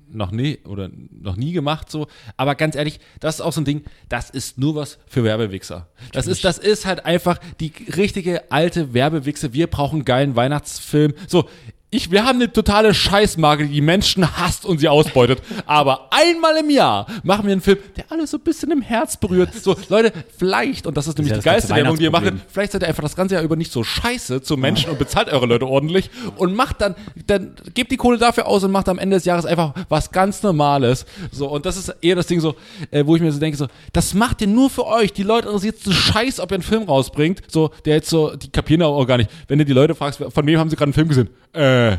[0.08, 3.64] noch nie oder noch nie gemacht so, aber ganz ehrlich, das ist auch so ein
[3.64, 5.88] Ding, das ist nur was für Werbewichser.
[6.12, 9.52] Das ist das ist halt einfach die richtige alte Werbewichse.
[9.52, 11.12] Wir brauchen einen geilen Weihnachtsfilm.
[11.26, 11.48] So,
[11.90, 15.40] ich, wir haben eine totale Scheißmarke, die die Menschen hasst und sie ausbeutet.
[15.66, 19.16] Aber einmal im Jahr machen wir einen Film, der alle so ein bisschen im Herz
[19.16, 19.54] berührt.
[19.54, 22.10] So, Leute, vielleicht, und das ist nämlich ja die das ganze geilste Werbung, die ihr
[22.10, 24.98] macht, vielleicht seid ihr einfach das ganze Jahr über nicht so scheiße zu Menschen und
[24.98, 26.96] bezahlt eure Leute ordentlich und macht dann,
[27.28, 30.42] dann gebt die Kohle dafür aus und macht am Ende des Jahres einfach was ganz
[30.42, 31.06] Normales.
[31.30, 32.56] So, und das ist eher das Ding so,
[32.90, 35.12] äh, wo ich mir so denke, so, das macht ihr nur für euch.
[35.12, 37.42] Die Leute interessiert so Scheiß, ob ihr einen Film rausbringt.
[37.46, 39.30] So, der jetzt so, die kapieren auch gar nicht.
[39.46, 41.28] Wenn du die Leute fragst, von wem haben sie gerade einen Film gesehen?
[41.56, 41.98] Äh.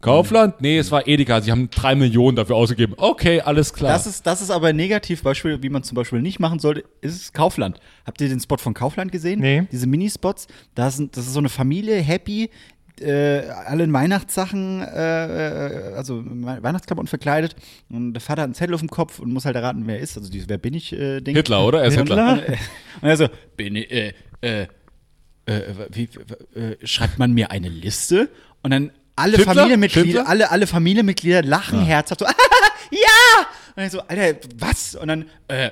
[0.00, 0.60] Kaufland?
[0.60, 1.40] Nee, es war Edeka.
[1.40, 2.94] Sie haben drei Millionen dafür ausgegeben.
[2.96, 3.92] Okay, alles klar.
[3.92, 7.34] Das ist, das ist aber ein Negativbeispiel, wie man zum Beispiel nicht machen sollte, ist
[7.34, 7.80] Kaufland.
[8.04, 9.40] Habt ihr den Spot von Kaufland gesehen?
[9.40, 9.66] Nee.
[9.72, 10.46] Diese Minispots.
[10.74, 12.50] Da sind, das ist so eine Familie, happy,
[13.00, 17.56] äh, alle in Weihnachtssachen, äh, äh, also Weihnachtsklamotten verkleidet.
[17.90, 20.02] Und der Vater hat einen Zettel auf dem Kopf und muss halt erraten, wer er
[20.02, 20.16] ist.
[20.16, 21.34] Also dieses Wer bin ich äh, Ding.
[21.34, 21.80] Hitler, oder?
[21.80, 22.32] Er ist Hitler.
[22.34, 22.56] Und, äh,
[23.02, 24.66] und er so, bin ich, äh, äh,
[25.46, 26.08] äh, wie,
[26.54, 28.28] äh, schreibt man mir eine Liste?
[28.66, 29.54] Und dann alle Hitler?
[29.54, 30.28] Familienmitglieder, Hitler?
[30.28, 32.26] alle, alle Familienmitglieder lachen herzhaft so,
[32.90, 33.46] ja!
[33.76, 34.96] Und ich so, Alter, was?
[34.96, 35.70] Und dann, äh,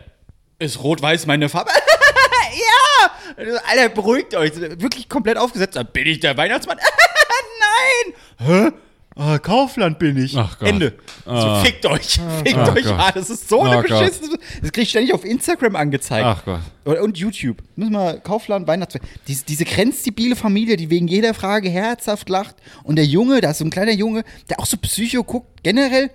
[0.60, 1.72] ist rot-weiß meine Farbe?
[2.52, 3.10] ja!
[3.36, 4.54] So, Alter, beruhigt euch.
[4.54, 5.74] Wirklich komplett aufgesetzt.
[5.74, 6.78] Dann bin ich der Weihnachtsmann?
[8.38, 8.68] Nein!
[8.68, 8.72] Hä?
[9.16, 10.36] Ah, Kaufland bin ich.
[10.38, 10.68] Ach Gott.
[10.68, 10.96] Ende.
[11.26, 11.58] Ah.
[11.58, 12.20] So, fickt euch.
[12.44, 12.84] Fickt Ach euch.
[12.84, 12.94] Gott.
[12.98, 13.88] Ah, das ist so eine Oh Gott.
[14.00, 14.38] beschissene.
[14.60, 16.24] Das krieg ich ständig auf Instagram angezeigt.
[16.26, 16.98] Ach Gott.
[16.98, 17.58] Und YouTube.
[17.76, 19.04] Müssen wir Kaufland, Weihnachtsfest.
[19.26, 22.56] Diese, diese grenzstabile Familie, die wegen jeder Frage herzhaft lacht.
[22.82, 25.62] Und der Junge, da ist so ein kleiner Junge, der auch so Psycho guckt.
[25.62, 26.10] Generell,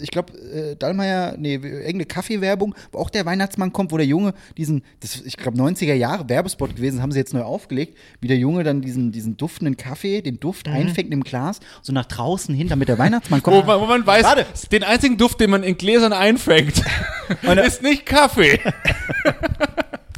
[0.00, 4.34] ich glaube, äh, Dallmayr, nee, irgendeine Kaffeewerbung, wo auch der Weihnachtsmann kommt, wo der Junge
[4.56, 8.28] diesen, das, ist, ich glaube, 90er Jahre Werbespot gewesen, haben sie jetzt neu aufgelegt, wie
[8.28, 12.54] der Junge dann diesen, diesen duftenden Kaffee, den Duft einfängt im Glas, so nach draußen
[12.54, 13.56] hin, damit der Weihnachtsmann kommt.
[13.56, 14.46] Wo man, wo man weiß, Warte.
[14.72, 16.82] den einzigen Duft, den man in Gläsern einfängt,
[17.64, 18.60] ist nicht Kaffee.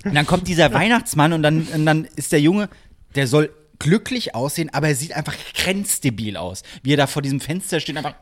[0.05, 2.68] Und dann kommt dieser Weihnachtsmann und dann, und dann ist der Junge,
[3.14, 6.62] der soll glücklich aussehen, aber er sieht einfach grenzdebil aus.
[6.82, 8.14] Wie er da vor diesem Fenster steht, einfach.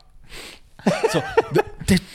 [1.11, 1.21] So,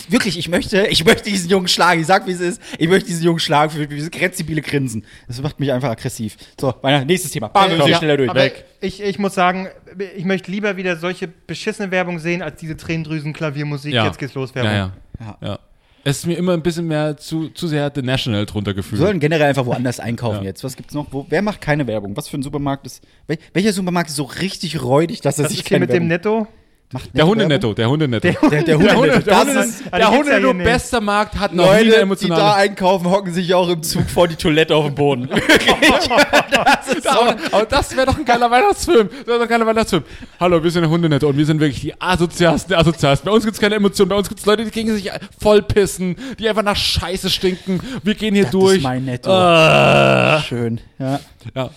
[0.09, 2.01] wirklich, ich möchte, ich möchte diesen Jungen schlagen.
[2.01, 2.61] Ich sag, wie es ist.
[2.79, 5.05] Ich möchte diesen Jungen schlagen für dieses grenzdebile Grinsen.
[5.29, 6.37] Das macht mich einfach aggressiv.
[6.61, 7.49] So, Weihnachten, nächstes Thema.
[7.49, 8.35] Bam, wir müssen Ja, schneller durch.
[8.35, 8.65] Weg.
[8.81, 9.69] Ich, ich muss sagen,
[10.17, 13.93] ich möchte lieber wieder solche beschissene Werbung sehen, als diese Tränendrüsen-Klaviermusik.
[13.93, 14.73] Jetzt geht's los, Werbung.
[14.73, 15.39] Ja, ja.
[15.43, 15.59] ja.
[16.05, 19.01] Es ist mir immer ein bisschen mehr zu, zu sehr The National drunter Wir gefühlt.
[19.01, 20.51] sollen generell einfach woanders einkaufen Ja.
[20.51, 20.63] jetzt.
[20.63, 21.07] Was gibt's noch?
[21.11, 22.17] Wo, wer macht keine Werbung?
[22.17, 23.03] Was für ein Supermarkt ist.
[23.27, 25.95] wel- Welcher Supermarkt ist so richtig räudig, dass er Das sich ist hier keine mit
[25.95, 26.47] dem Werbung Netto.
[26.93, 27.05] Macht?
[27.15, 28.25] Der Netto Hundenetto, der Hundenetto.
[28.29, 28.51] Werbung?
[28.51, 29.21] Der, der Hundenetto.
[29.21, 32.55] Der Das Hunde, ist- der Hundenetto bester Markt hat noch nie eine Leute, die da
[32.55, 35.29] einkaufen, hocken sich auch im Zug vor die Toilette auf dem Boden.
[37.05, 39.09] aber, aber das wäre doch ein geiler Weihnachtsfilm.
[39.09, 40.05] Das wäre doch ein geiler Weihnachtsfilm.
[40.41, 43.27] Hallo, wir sind der Hundenetto und wir sind wirklich die asozialsten der asozialsten.
[43.29, 44.09] Bei uns gibt es keine Emotionen.
[44.11, 45.11] Bei uns gibt es Leute, die gegen sich
[45.41, 47.81] vollpissen, die einfach nach Scheiße stinken.
[48.03, 48.77] Wir gehen hier Das durch.
[48.79, 49.31] ist mein Netto.
[49.31, 50.43] Ah.
[50.47, 50.81] Schön.
[50.99, 51.21] Ja.
[51.55, 51.71] Ja.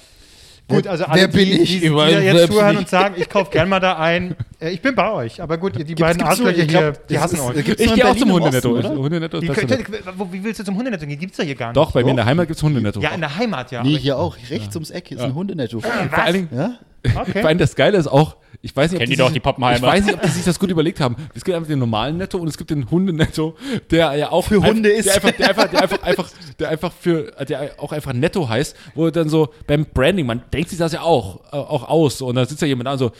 [0.67, 1.69] Gut, also Wer alle, bin die, ich?
[1.71, 2.79] die, die jetzt zuhören nicht.
[2.81, 4.35] und sagen, ich kaufe gern mal da ein.
[4.61, 5.41] Äh, ich bin bei euch.
[5.41, 7.63] Aber gut, die Gibt's- beiden gibt's Arschlöcher hier, die hassen euch.
[7.65, 8.75] gibt's Ich gehe auch zum Hundenetto.
[8.75, 8.97] Osten, oder?
[9.01, 9.71] Hundenetto Die könnt,
[10.17, 11.19] wo, wie willst du zum Hundenetto gehen?
[11.19, 11.77] Gibt's ja hier gar nicht.
[11.77, 12.99] Doch, bei mir in der Heimat gibt es Hundenetto.
[12.99, 13.83] Ja, in der Heimat, ja.
[13.83, 14.35] Nee, Aber- hier auch.
[14.49, 15.79] Rechts ums Eck ist ein Hundenetto.
[15.79, 15.91] Vor
[16.23, 16.77] allen Dingen, Ja?
[17.15, 17.39] Okay.
[17.39, 19.39] Vor allem das Geile ist auch, ich weiß nicht, ob Kennen die sich- doch, die
[19.39, 19.77] Pappenheimer.
[19.77, 21.15] Ich weiß nicht, ob die sich das gut überlegt haben.
[21.33, 23.55] Es gibt einfach den normalen Netto und es gibt den Hundenetto,
[23.89, 25.09] der ja auch Für Hunde der ist.
[25.09, 26.29] einfach, der einfach, der einfach, einfach,
[26.59, 30.71] der einfach für, der auch einfach Netto heißt, wo dann so beim Branding, man denkt
[30.71, 32.21] sich das ja auch, äh, auch aus.
[32.21, 33.11] Und da sitzt ja jemand da und so,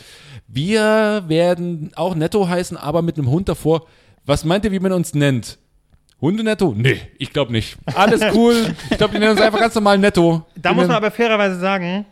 [0.49, 3.86] wir werden auch Netto heißen, aber mit einem Hund davor.
[4.25, 5.57] Was meint ihr, wie man uns nennt?
[6.21, 6.73] Hundenetto?
[6.75, 7.77] Nee, ich glaube nicht.
[7.95, 8.75] Alles cool.
[8.89, 10.45] Ich glaube, die nennen uns einfach ganz normal Netto.
[10.57, 12.05] Da Die muss man aber fairerweise sagen,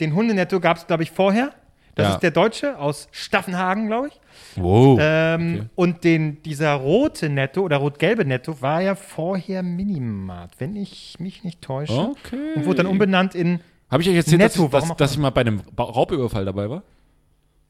[0.00, 1.50] den Hundenetto gab es, glaube ich, vorher.
[1.94, 2.14] Das Ja.
[2.14, 4.20] ist der Deutsche aus Staffenhagen, glaube ich.
[4.56, 4.98] Wow.
[5.00, 5.66] Ähm, Okay.
[5.76, 11.44] Und den, dieser rote Netto oder rot-gelbe Netto war ja vorher Minimart, wenn ich mich
[11.44, 11.92] nicht täusche.
[11.92, 12.54] Okay.
[12.56, 13.60] Und wurde dann umbenannt in
[13.90, 16.82] Habe ich euch erzählt, Netto, dass, dass, dass ich mal bei einem Raubüberfall dabei war?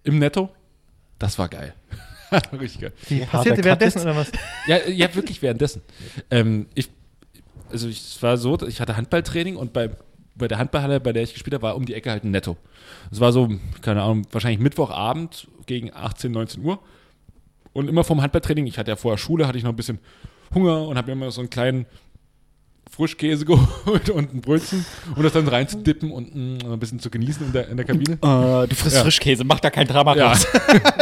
[0.04, 0.48] Im Netto?
[1.24, 1.72] Das war geil.
[2.52, 2.92] Richtig geil.
[3.08, 4.30] Die Ja, passierte währenddessen oder was?
[4.66, 5.80] Ja, ja wirklich währenddessen.
[6.30, 6.90] Ähm, ich,
[7.70, 9.88] also ich, es war so, ich hatte Handballtraining und bei,
[10.34, 12.58] bei der Handballhalle, bei der ich gespielt habe, war um die Ecke halt ein Netto.
[13.10, 13.48] Es war so,
[13.80, 16.78] keine Ahnung, wahrscheinlich Mittwochabend gegen 18, 19 Uhr.
[17.72, 19.98] Und immer vom Handballtraining, ich hatte ja vorher Schule, hatte ich noch ein bisschen
[20.54, 21.86] Hunger und habe mir immer so einen kleinen
[22.94, 24.84] Frischkäse geholt und ein Brötchen
[25.16, 28.14] und das dann reinzudippen und mm, ein bisschen zu genießen in der, in der Kabine.
[28.14, 29.02] Äh, du frisst Ja.
[29.02, 30.28] Frischkäse, mach da kein Drama Ja.
[30.28, 30.46] raus.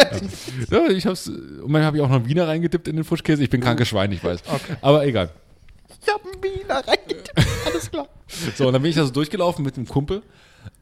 [0.70, 3.42] ja, ich hab's, und dann habe ich auch noch Wiener reingedippt in den Frischkäse.
[3.42, 4.40] Ich bin krankes Schwein, ich weiß.
[4.80, 5.30] Aber egal.
[6.04, 7.32] Ich hab einen Wiener reingetippt.
[7.66, 8.08] Alles klar.
[8.56, 10.22] So, und dann bin ich da so durchgelaufen mit einem Kumpel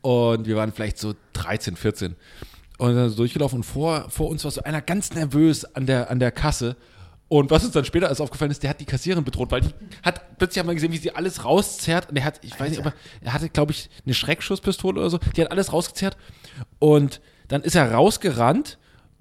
[0.03, 2.15] und wir waren vielleicht so 13, 14.
[2.79, 6.11] Und dann so durchgelaufen und vor, vor uns war so einer ganz nervös an der,
[6.11, 6.77] an der Kasse.
[7.33, 9.71] Und was uns dann später alles aufgefallen ist, der hat die Kassiererin bedroht, weil die
[10.03, 12.11] hat plötzlich haben wir gesehen, wie sie alles rauszerrt.
[12.11, 15.19] Und er hat, ich weiß nicht, aber er hatte, glaube ich, eine Schreckschusspistole oder so.
[15.37, 16.17] Die hat alles rausgezerrt.
[16.81, 18.79] Und dann ist er rausgerannt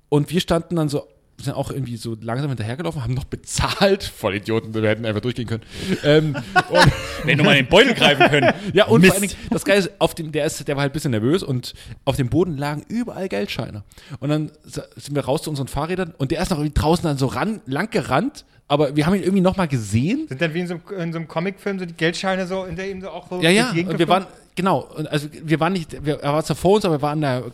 [0.09, 1.07] und wir standen dann so,
[1.41, 4.03] sind auch irgendwie so langsam hinterhergelaufen, haben noch bezahlt.
[4.03, 5.63] Voll Idioten, wir hätten einfach durchgehen können.
[6.03, 6.35] Ähm,
[7.23, 8.53] Wenn du mal in den Beutel greifen können.
[8.73, 9.13] ja, und Mist.
[9.13, 11.11] vor allen Dingen, das Geile ist, auf dem, der, ist, der war halt ein bisschen
[11.11, 11.73] nervös und
[12.05, 13.83] auf dem Boden lagen überall Geldscheine.
[14.19, 17.17] Und dann sind wir raus zu unseren Fahrrädern und der ist noch irgendwie draußen dann
[17.17, 20.27] so ran, lang gerannt, aber wir haben ihn irgendwie nochmal gesehen.
[20.27, 22.75] Sind dann wie in so, einem- in so einem Comicfilm so die Geldscheine so, in
[22.75, 25.27] der ihm so auch so Ja, ja, durch die Gegend und wir waren, genau, also
[25.43, 27.45] wir waren nicht, wir, er war zwar vor uns, aber wir waren der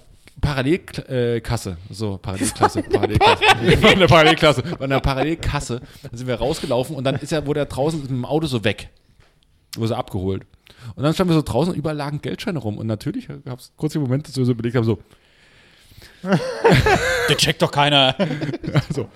[0.41, 3.43] Parallelkasse, äh, so, Parallelklasse, Parallelklasse.
[3.63, 7.61] In der Parallelklasse, in der Parallelkasse, dann sind wir rausgelaufen und dann ist er, wurde
[7.61, 8.89] er draußen mit dem Auto so weg.
[9.75, 10.43] Wurde so abgeholt.
[10.95, 12.77] Und dann standen wir so draußen und überall lagen Geldscheine rum.
[12.77, 14.99] Und natürlich gab es kurze Momente, dass wir so überlegt haben, so,
[17.29, 18.15] Der checkt doch keiner.
[18.93, 19.09] so,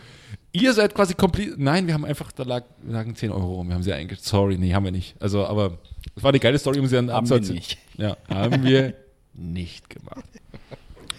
[0.52, 3.76] ihr seid quasi komplett, nein, wir haben einfach, da lag, lagen 10 Euro rum, wir
[3.76, 5.16] haben sie eigentlich, sorry, nee, haben wir nicht.
[5.22, 5.78] Also, aber
[6.16, 7.78] es war eine geile Story, um sie dann Haben wir nicht.
[7.98, 8.94] Ja, haben wir
[9.34, 10.26] nicht gemacht.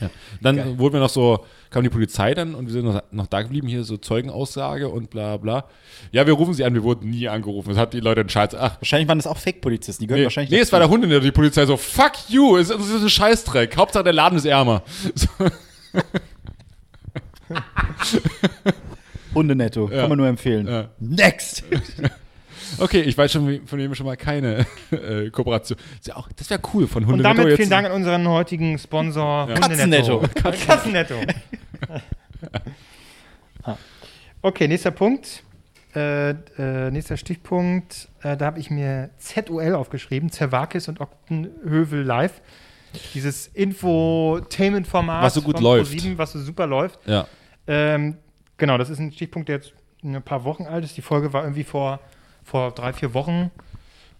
[0.01, 0.11] Ja.
[0.41, 3.43] Dann wurden wir noch so, kam die Polizei dann und wir sind noch, noch da
[3.43, 5.65] geblieben, hier so Zeugenaussage und bla bla.
[6.13, 7.71] Ja, wir rufen sie an, wir wurden nie angerufen.
[7.71, 8.59] Das hat die Leute entscheidet.
[8.61, 10.03] Ach, Wahrscheinlich waren das auch Fake-Polizisten.
[10.03, 10.51] Die gehören nee, wahrscheinlich.
[10.51, 13.03] nee es war der Hund in der die Polizei so, fuck you, es ist, ist
[13.03, 13.77] ein Scheißdreck.
[13.77, 14.83] Hauptsache der Laden ist ärmer.
[15.15, 15.29] So,
[19.35, 19.89] Hundenetto.
[19.91, 19.97] Ja.
[20.01, 20.67] Kann man nur empfehlen.
[20.67, 20.89] Ja.
[20.99, 21.65] Next!
[22.81, 25.79] okay, ich weiß schon, von wem schon mal keine äh, Kooperation.
[25.99, 27.57] Ist ja auch, das wäre cool von Und Hundenetto damit jetzt.
[27.59, 30.23] vielen Dank an unseren heutigen Sponsor Katzennetto.
[30.35, 31.15] Katzennetto.
[34.43, 35.43] okay, nächster Punkt.
[35.95, 38.09] Äh, äh, nächster Stichpunkt.
[38.23, 40.31] Äh, da habe ich mir ZOL aufgeschrieben.
[40.31, 42.41] Zerwakis und Oktenhövel live.
[43.15, 45.93] Dieses Infotainment-Format Was so gut läuft.
[45.93, 46.99] ProSieben, was so super läuft.
[47.07, 47.27] Ja.
[47.67, 48.17] Ähm,
[48.57, 49.73] genau, das ist ein Stichpunkt, der jetzt
[50.03, 50.97] ein paar Wochen alt ist.
[50.97, 52.01] Die Folge war irgendwie vor,
[52.51, 53.51] vor drei, vier Wochen.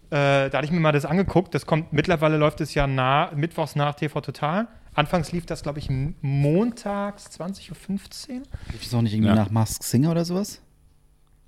[0.09, 1.53] Äh, da hatte ich mir mal das angeguckt.
[1.53, 4.67] Das kommt, mittlerweile läuft es ja nah, mittwochs nach TV Total.
[4.93, 5.89] Anfangs lief das, glaube ich,
[6.21, 8.41] montags 20.15 Uhr.
[8.73, 9.35] Ist das auch nicht irgendwie Ja.
[9.35, 10.61] nach Mask Singer oder sowas?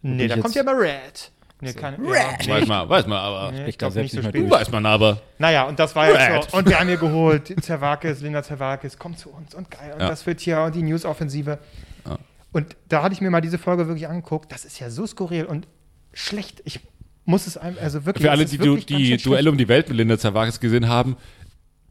[0.01, 1.31] Nee, da kommt ja immer Red.
[1.61, 2.45] Nee, keine, ja, Red.
[2.45, 3.51] nee, Weiß man, weiß man aber.
[3.53, 4.35] nee, Ich glaube nicht so spät.
[4.35, 4.51] durch.
[4.51, 5.21] Weiß man aber.
[5.39, 6.51] Naja, und das war jetzt Red.
[6.51, 6.57] so.
[6.57, 9.93] Und wir haben hier geholt, Zerwakis, Linda Zerwakis, kommt zu uns und geil.
[9.93, 10.09] Und Ja.
[10.09, 11.59] das wird hier und die News-Offensive.
[12.05, 12.17] Ja.
[12.51, 14.51] Und da hatte ich mir mal diese Folge wirklich angeguckt.
[14.51, 15.67] Das ist ja so skurril und
[16.13, 16.61] schlecht.
[16.65, 16.79] Ich
[17.25, 18.25] muss es einem, also wirklich.
[18.25, 21.17] Für alle, die du, die Duelle um die Welt mit Linda Zerwakis gesehen haben,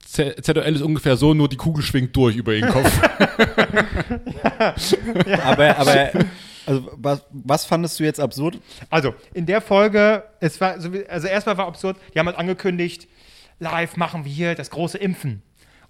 [0.07, 2.93] ZOL ist ungefähr so, nur die Kugel schwingt durch über ihren Kopf.
[5.43, 6.11] Aber, aber
[6.67, 8.59] also, was, was fandest du jetzt absurd?
[8.91, 12.39] Also, in der Folge, es war, so wie- also erstmal war absurd, die haben halt
[12.39, 13.09] angekündigt,
[13.59, 15.43] live machen wir hier das große Impfen.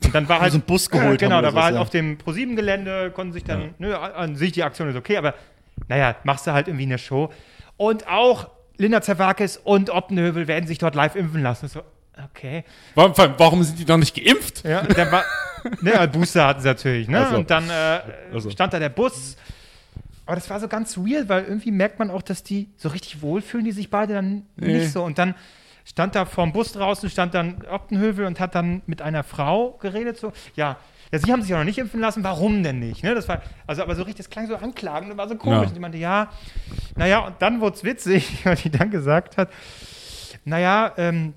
[0.05, 1.81] Und dann war halt so einen Bus geholt Genau, haben da war halt ja.
[1.81, 5.35] auf dem ProSieben-Gelände, konnten sich dann, nö, an sich die Aktion ist okay, aber
[5.89, 7.31] naja, machst du halt irgendwie eine Show.
[7.77, 11.69] Und auch Linda Zerwakis und Oppenhövel werden sich dort live impfen lassen.
[11.69, 11.83] So,
[12.31, 12.65] okay.
[12.95, 14.65] Warum, warum sind die noch nicht geimpft?
[14.65, 15.25] Ja, dann war,
[15.83, 17.25] ne, Booster hatten sie natürlich, ne?
[17.27, 17.37] Ach so.
[17.37, 18.01] Und dann äh,
[18.35, 18.51] Ach so.
[18.51, 19.37] stand da der Bus.
[20.27, 23.23] Aber das war so ganz weird, weil irgendwie merkt man auch, dass die so richtig
[23.23, 24.75] wohlfühlen, die sich beide dann Nee.
[24.79, 25.03] nicht so.
[25.03, 25.35] Und dann
[25.85, 30.19] stand da vorm Bus draußen, stand dann Optenhövel und hat dann mit einer Frau geredet,
[30.19, 30.77] so, ja.
[31.13, 33.03] Ja, sie haben sich auch noch nicht impfen lassen, warum denn nicht?
[33.03, 33.15] Ne?
[33.15, 35.61] Das war, also aber so richtig, das klang so anklagend und war so komisch.
[35.61, 35.67] Ja.
[35.69, 36.31] Und die meinte, ja,
[36.97, 39.51] naja, und dann wurde es witzig, weil die dann gesagt hat,
[40.47, 41.35] naja, ähm,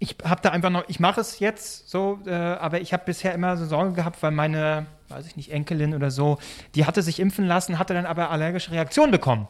[0.00, 3.34] ich habe da einfach noch, ich mache es jetzt so, äh, aber ich habe bisher
[3.34, 6.38] immer so Sorge gehabt, weil meine, weiß ich nicht, Enkelin oder so,
[6.74, 9.46] die hatte sich impfen lassen, hatte dann aber allergische Reaktionen bekommen.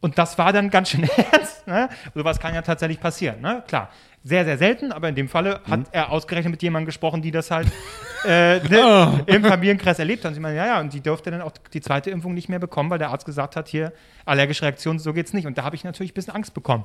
[0.00, 1.66] Und das war dann ganz schön ernst.
[1.66, 1.88] Ne?
[2.14, 3.62] Sowas kann ja tatsächlich passieren, ne?
[3.66, 3.90] Klar.
[4.22, 7.50] Sehr, sehr selten, aber in dem Falle hat er ausgerechnet mit jemandem gesprochen, die das
[7.50, 7.68] halt
[8.26, 10.34] äh, ne, im Familienkreis erlebt haben.
[10.34, 12.90] Sie meinen, ja, ja, und die durfte dann auch die zweite Impfung nicht mehr bekommen,
[12.90, 13.94] weil der Arzt gesagt hat, hier,
[14.26, 15.46] allergische Reaktion, so geht's nicht.
[15.46, 16.84] Und da habe ich natürlich ein bisschen Angst bekommen.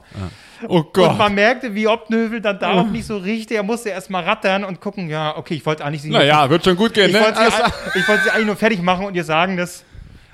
[0.69, 1.17] Oh Und Gott.
[1.17, 4.79] man merkte, wie Optenhövel dann darauf nicht so richtig, er musste erst mal rattern und
[4.79, 7.19] gucken, ja, okay, ich wollte eigentlich sie Naja, wird schon gut gehen, ich ne?
[7.19, 9.83] wollte sie, Also- ich wollte sie eigentlich nur fertig machen und ihr sagen, dass.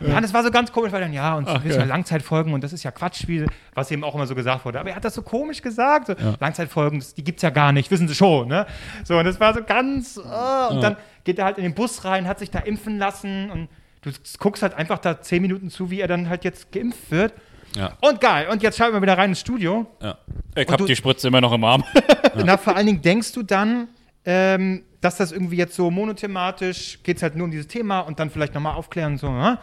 [0.07, 1.83] Ja, das war so ganz komisch, weil dann, ja, und Ach, ja.
[1.83, 4.79] Langzeitfolgen und das ist ja Quatsch, wie, was eben auch immer so gesagt wurde.
[4.79, 6.07] Aber er hat das so komisch gesagt.
[6.07, 8.65] So, Langzeitfolgen, das, die gibt's ja gar nicht, wissen Sie schon, ne?
[9.03, 10.17] So, und das war so ganz.
[10.17, 13.49] äh, und dann geht er halt in den Bus rein, hat sich da impfen lassen
[13.51, 13.69] und
[14.01, 17.33] du guckst halt einfach da zehn Minuten zu, wie er dann halt jetzt geimpft wird.
[17.75, 17.93] Ja.
[18.01, 18.47] Und geil.
[18.51, 19.87] Und jetzt schalten wir wieder rein ins Studio.
[20.01, 20.17] ja.
[20.55, 21.83] Ich hab du- die Spritze immer noch im Arm.
[22.35, 23.87] Na, vor allen Dingen denkst du dann,
[24.25, 28.19] ähm, dass das irgendwie jetzt so monothematisch geht es halt nur um dieses Thema und
[28.19, 29.31] dann vielleicht nochmal aufklären und so.
[29.31, 29.57] Ne?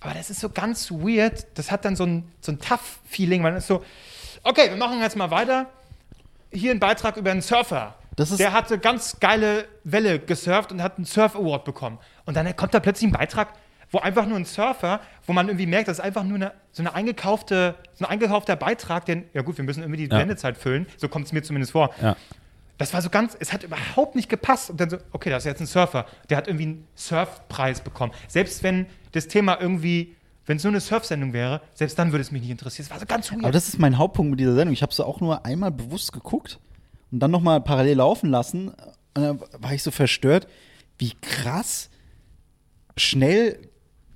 [0.00, 1.46] Aber das ist so ganz weird.
[1.54, 3.84] Das hat dann so ein, so ein Tough-Feeling, weil es ist so,
[4.42, 5.66] okay, wir machen jetzt mal weiter.
[6.52, 7.94] Hier ein Beitrag über einen Surfer.
[8.16, 11.98] Das ist- Der hatte ganz geile Welle gesurft und hat einen Surf Award bekommen.
[12.24, 13.52] Und dann kommt da plötzlich ein Beitrag,
[13.92, 16.82] wo einfach nur ein Surfer, wo man irgendwie merkt, das ist einfach nur eine, so
[16.82, 20.18] eine eingekaufte, so ein eingekaufter Beitrag, denn, ja gut, wir müssen irgendwie die Ja.
[20.18, 20.86] Sendezeit füllen.
[20.96, 21.90] So kommt es mir zumindest vor.
[22.00, 22.16] Ja.
[22.80, 24.70] Das war so ganz, es hat überhaupt nicht gepasst.
[24.70, 26.06] Und dann so, okay, das ist jetzt ein Surfer.
[26.30, 28.10] Der hat irgendwie einen Surfpreis bekommen.
[28.26, 30.16] Selbst wenn das Thema irgendwie,
[30.46, 32.86] wenn es nur eine Surfsendung wäre, selbst dann würde es mich nicht interessieren.
[32.86, 33.44] Es war so ganz weird.
[33.44, 34.72] Aber das ist mein Hauptpunkt mit dieser Sendung.
[34.72, 36.58] Ich habe sie auch nur einmal bewusst geguckt
[37.12, 38.70] und dann noch mal parallel laufen lassen.
[39.14, 40.48] Und dann war ich so verstört,
[40.96, 41.90] wie krass
[42.96, 43.58] schnell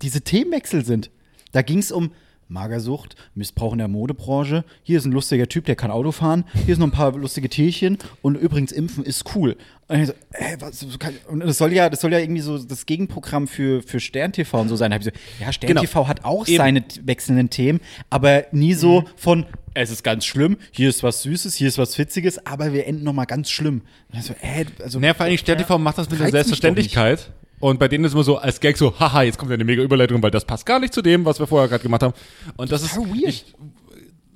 [0.01, 1.11] diese Themenwechsel sind.
[1.53, 2.13] Da ging es um
[2.49, 4.65] Magersucht, Missbrauch in der Modebranche.
[4.83, 6.45] Hier ist ein lustiger Typ, der kann Auto fahren.
[6.53, 7.99] Hier sind noch ein paar lustige Tierchen.
[8.23, 9.57] Und übrigens, Impfen ist cool.
[9.89, 10.87] Und, ich so, äh, was,
[11.29, 14.61] und das soll ja, das soll ja irgendwie so das Gegenprogramm für, für Stern TV
[14.61, 14.91] und so sein.
[14.91, 15.81] Da ich so, ja, Stern Genau.
[15.83, 16.57] TV hat auch Eben.
[16.57, 17.81] seine wechselnden Themen,
[18.11, 21.99] aber nie so von, es ist ganz schlimm, hier ist was Süßes, hier ist was
[21.99, 23.83] Witziges, aber wir enden noch mal ganz schlimm.
[24.09, 26.33] Und dann so, äh, also, Naja, vor allem Stern TV macht das mit einer doch
[26.33, 27.31] Selbstverständlichkeit.
[27.65, 29.83] Und bei denen ist immer so als Gag so, haha, jetzt kommt ja eine mega
[29.83, 32.13] Überleitung, weil das passt gar nicht zu dem, was wir vorher gerade gemacht haben.
[32.59, 33.29] Und das ist Total weird.
[33.29, 33.55] Ich,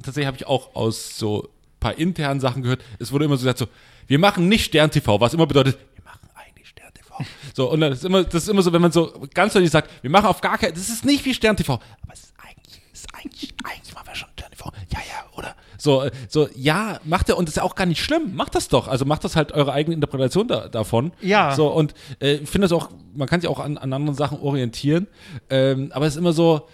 [0.02, 1.48] tatsächlich habe ich auch aus so ein
[1.78, 3.66] paar internen Sachen gehört, es wurde immer so gesagt so,
[4.06, 7.18] wir machen nicht Stern TV, was immer bedeutet, wir machen eigentlich Stern TV.
[7.54, 9.90] So, und dann ist immer, das ist immer so, wenn man so ganz deutlich sagt,
[10.00, 12.80] wir machen auf gar keinen, das ist nicht wie Stern TV, aber es ist eigentlich,
[12.94, 14.72] es ist eigentlich, eigentlich machen wir schon Stern TV.
[14.90, 15.54] Ja, ja, oder?
[15.78, 18.54] So, äh, so, ja, macht er, und das ist ja auch gar nicht schlimm, macht
[18.54, 18.88] das doch.
[18.88, 21.12] Also macht das halt eure eigene Interpretation da, davon.
[21.22, 21.54] Ja.
[21.54, 24.40] So, und äh, ich finde das auch, man kann sich auch an, an anderen Sachen
[24.40, 25.06] orientieren,
[25.48, 26.68] ähm, aber es ist immer so,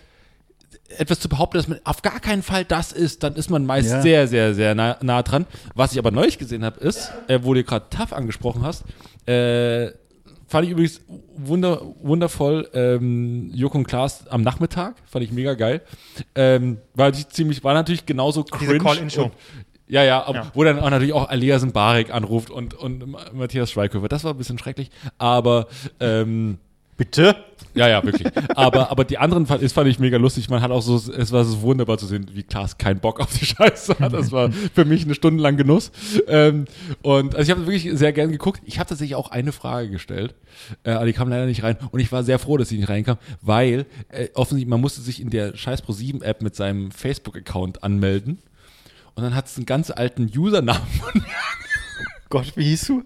[0.98, 3.90] etwas zu behaupten, dass man auf gar keinen Fall das ist, dann ist man meist
[3.90, 4.02] Ja.
[4.02, 5.46] sehr, sehr, sehr nah, nah dran.
[5.74, 8.84] Was ich aber neulich gesehen habe, ist, äh, wo du gerade TAF angesprochen hast,
[9.26, 9.90] äh,
[10.54, 11.00] fand ich übrigens
[11.36, 15.80] wunder, wundervoll, ähm, Joko und Klaas am Nachmittag, fand ich mega geil.
[16.36, 18.74] Ähm, war natürlich ziemlich, war natürlich genauso cringe.
[18.74, 19.32] Diese Call-In-Show.
[19.88, 20.52] Ja, ja, Ja.
[20.54, 24.06] wo dann auch natürlich auch Alias Mbarek anruft und, und Ma- Matthias Schweighöfer.
[24.08, 25.66] Das war ein bisschen schrecklich, aber
[25.98, 26.58] ähm,
[26.96, 27.36] bitte?
[27.74, 28.28] ja, ja, wirklich.
[28.54, 30.48] Aber, aber die anderen fand, das fand ich mega lustig.
[30.48, 33.36] Man hat auch so, es war so wunderbar zu sehen, wie Klaas keinen Bock auf
[33.36, 34.12] die Scheiße hat.
[34.12, 35.90] Das war für mich eine Stunde lang Genuss.
[36.28, 36.66] Ähm,
[37.02, 38.62] und also ich habe wirklich sehr gern geguckt.
[38.64, 40.34] Ich habe tatsächlich auch eine Frage gestellt,
[40.84, 41.76] äh, aber die kam leider nicht rein.
[41.90, 45.20] Und ich war sehr froh, dass sie nicht reinkam, weil äh, offensichtlich, man musste sich
[45.20, 48.38] in der scheiß Pro 7 App mit seinem Facebook-Account anmelden.
[49.16, 51.24] Und dann hat es einen ganz alten Usernamen von mir.
[52.28, 53.04] Gott, wie hieß du?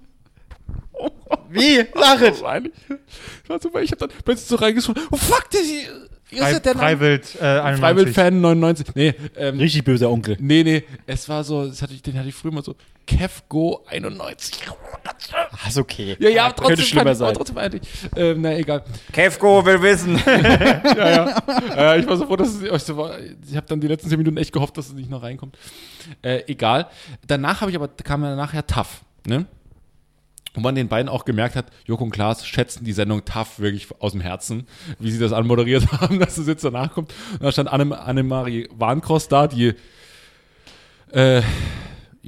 [1.51, 1.84] Wie?
[1.94, 2.42] Sag es!
[3.49, 3.82] War super.
[3.82, 5.88] Ich habe dann plötzlich so reingeschrieben, oh fuck, das ist
[6.30, 6.74] ja der.
[6.74, 7.80] Freiwild äh, 91.
[7.80, 8.86] Freiwild-Fan 99.
[8.94, 10.36] Nee, ähm, Richtig böser Onkel.
[10.40, 12.74] nee, nee, es war so, das hatte ich, den hatte ich früher mal so,
[13.07, 14.61] Kevgo 91.
[15.32, 16.16] Ah, ist okay.
[16.20, 17.34] Ja, ja, Ah, trotzdem Könnte schlimmer fand ich- sein.
[17.34, 17.88] Trotzdem eigentlich.
[18.16, 18.84] Ähm, na, egal.
[19.12, 20.20] Kevko will wissen.
[20.28, 23.18] Äh, ich war so froh, dass es euch so war.
[23.49, 25.57] Ich habe dann die letzten zehn Minuten echt gehofft, dass es nicht noch reinkommt.
[26.22, 26.88] Äh, egal.
[27.26, 29.46] Danach habe ich aber, kam ja nachher tough, ne?
[30.59, 33.86] Und man den beiden auch gemerkt hat, Joko und Klaas schätzen die Sendung tough wirklich
[34.00, 34.66] aus dem Herzen,
[34.98, 37.14] wie sie das anmoderiert haben, dass es jetzt danach kommt.
[37.34, 39.74] Und da stand Anne- Annemarie Warnkross da, die
[41.12, 41.42] äh,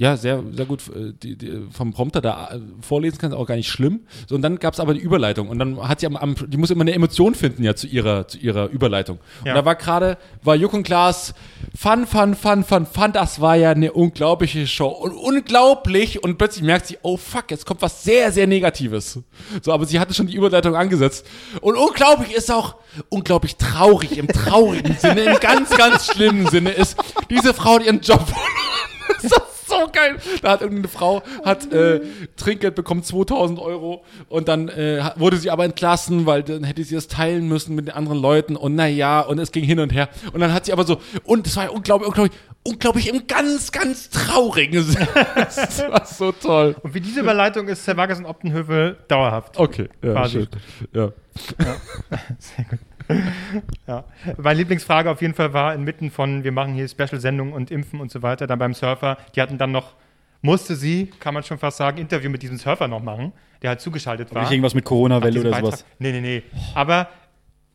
[0.01, 3.45] ja, sehr, sehr gut äh, die, die, vom Prompter da äh, vorlesen kann, ist auch
[3.45, 3.99] gar nicht schlimm.
[4.27, 5.47] So, und dann gab es aber die Überleitung.
[5.47, 8.27] Und dann hat sie am, am, die muss immer eine Emotion finden ja zu ihrer,
[8.27, 9.19] zu ihrer Überleitung.
[9.45, 9.51] Ja.
[9.51, 11.35] Und da war gerade, war Juck und Klaas,
[11.77, 14.87] fun, fun, fun, fun, fun, das war ja eine unglaubliche Show.
[14.87, 16.23] Und unglaublich.
[16.23, 19.19] Und plötzlich merkt sie, oh fuck, jetzt kommt was sehr, sehr Negatives.
[19.61, 21.27] So, aber sie hatte schon die Überleitung angesetzt.
[21.61, 22.77] Und unglaublich ist auch,
[23.09, 26.97] unglaublich traurig im traurigen Sinne, im ganz, ganz schlimmen Sinne ist,
[27.29, 29.43] diese Frau hat ihren Job verloren.
[29.71, 30.17] So geil.
[30.41, 32.01] Da hat irgendeine Frau hat äh,
[32.35, 36.95] Trinkgeld bekommen, 2000 Euro und dann äh, wurde sie aber entlassen, weil dann hätte sie
[36.95, 40.09] das teilen müssen mit den anderen Leuten und naja, und es ging hin und her.
[40.33, 43.71] Und dann hat sie aber so, und es war ja unglaublich, unglaublich, unglaublich im ganz,
[43.71, 45.07] ganz traurigen Sinne.
[45.35, 46.75] Das war so toll.
[46.83, 49.57] Und wie diese Überleitung ist Sir Vargas und Optenhövel dauerhaft.
[49.57, 50.31] Okay, ja, Quasi.
[50.39, 50.47] schön.
[50.93, 51.11] Ja.
[51.59, 51.75] Ja.
[54.37, 58.11] Meine Lieblingsfrage auf jeden Fall war inmitten von, wir machen hier Special-Sendungen und Impfen und
[58.11, 59.93] so weiter, dann beim Surfer, die hatten dann noch,
[60.41, 63.31] musste sie, kann man schon fast sagen, Interview mit diesem Surfer noch machen,
[63.61, 64.41] der halt zugeschaltet war.
[64.43, 65.85] Nicht irgendwas mit Corona-Welle oder Beitrag- sowas.
[65.99, 66.43] Nee, nee, nee.
[66.75, 67.09] Aber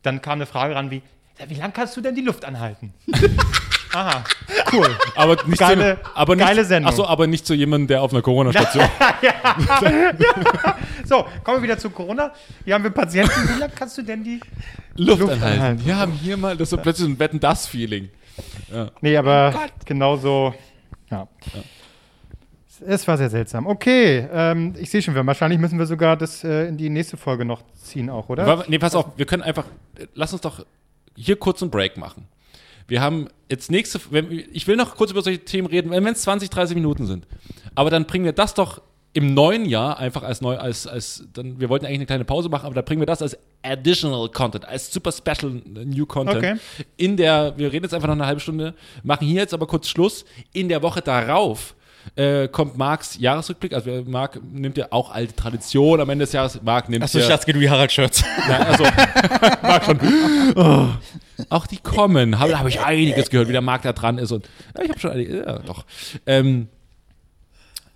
[0.01, 1.01] dann kam eine Frage ran wie,
[1.39, 2.93] ja, wie lange kannst du denn die Luft anhalten?
[3.93, 4.23] Aha,
[4.73, 4.89] cool.
[5.15, 6.91] Aber nicht Geile- zu, aber nicht, geile Sendung.
[6.91, 8.83] Achso, aber nicht zu jemandem, der auf einer Corona-Station.
[11.07, 12.33] So, kommen wir wieder zu Corona.
[12.65, 13.31] Hier haben wir Patienten.
[13.31, 14.41] Wie lange kannst du denn die
[14.97, 15.59] Luft, Luft anhalten.
[15.59, 15.85] anhalten.
[15.85, 18.09] Wir haben hier mal, das ist so plötzlich ein Wetten-Das-Feeling.
[18.99, 19.53] Nee, aber
[19.85, 20.53] genauso.
[21.09, 21.27] Ja.
[22.85, 23.65] Es war sehr seltsam.
[23.67, 27.15] Okay, ähm, ich sehe schon, wir, wahrscheinlich müssen wir sogar das äh, in die nächste
[27.15, 28.65] Folge noch ziehen, auch, oder?
[28.67, 29.65] Nee, pass auf, wir können einfach,
[30.13, 30.65] lass uns doch
[31.15, 32.27] hier kurz einen Break machen.
[32.87, 33.99] Wir haben jetzt nächste,
[34.51, 37.25] ich will noch kurz über solche Themen reden, wenn es 20, 30 Minuten sind.
[37.75, 38.81] Aber dann bringen wir das doch
[39.13, 42.49] im neuen Jahr einfach als neu, als, als, dann, wir wollten eigentlich eine kleine Pause
[42.49, 46.37] machen, aber da bringen wir das als additional Content, als super special new Content.
[46.37, 46.55] Okay.
[46.97, 49.87] In der, wir reden jetzt einfach noch eine halbe Stunde, machen hier jetzt aber kurz
[49.87, 50.25] Schluss.
[50.53, 51.75] In der Woche darauf
[52.15, 53.73] äh, kommt Marks Jahresrückblick.
[53.73, 56.61] Also Marc nimmt ja auch alte Tradition am Ende des Jahres.
[56.61, 58.23] Marc nimmt Achso, ja, ich dachte, du wie Harald Schürz.
[58.47, 58.83] ja, also,
[59.61, 59.99] Marc schon.
[60.55, 60.87] Oh.
[61.49, 62.39] Auch die kommen.
[62.39, 64.31] Habe hab ich einiges gehört, wie der Marc da dran ist.
[64.31, 65.85] Und ja, ich habe schon einige, ja, doch.
[66.25, 66.67] Ähm,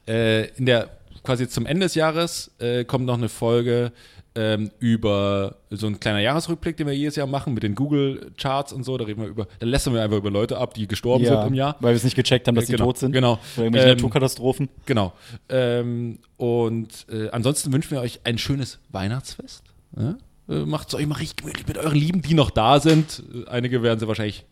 [0.07, 0.89] äh, in der,
[1.23, 3.91] quasi zum Ende des Jahres äh, kommt noch eine Folge
[4.33, 8.83] ähm, über so ein kleiner Jahresrückblick, den wir jedes Jahr machen mit den Google-Charts und
[8.85, 8.97] so.
[8.97, 11.53] Da reden wir über, da lästern wir einfach über Leute ab, die gestorben sind im
[11.53, 11.75] Jahr.
[11.81, 13.11] Weil wir es nicht gecheckt haben, dass die Genau, tot sind.
[13.11, 13.33] genau.
[13.57, 14.69] Oder irgendwelche Ähm, Naturkatastrophen.
[14.85, 15.11] Genau.
[15.49, 19.63] Ähm, und äh, ansonsten wünschen wir euch ein schönes Weihnachtsfest.
[19.97, 20.15] Ja?
[20.49, 23.21] Äh, Macht es euch mal richtig gemütlich mit euren Lieben, die noch da sind.
[23.47, 24.45] Äh, Einige werden sie wahrscheinlich,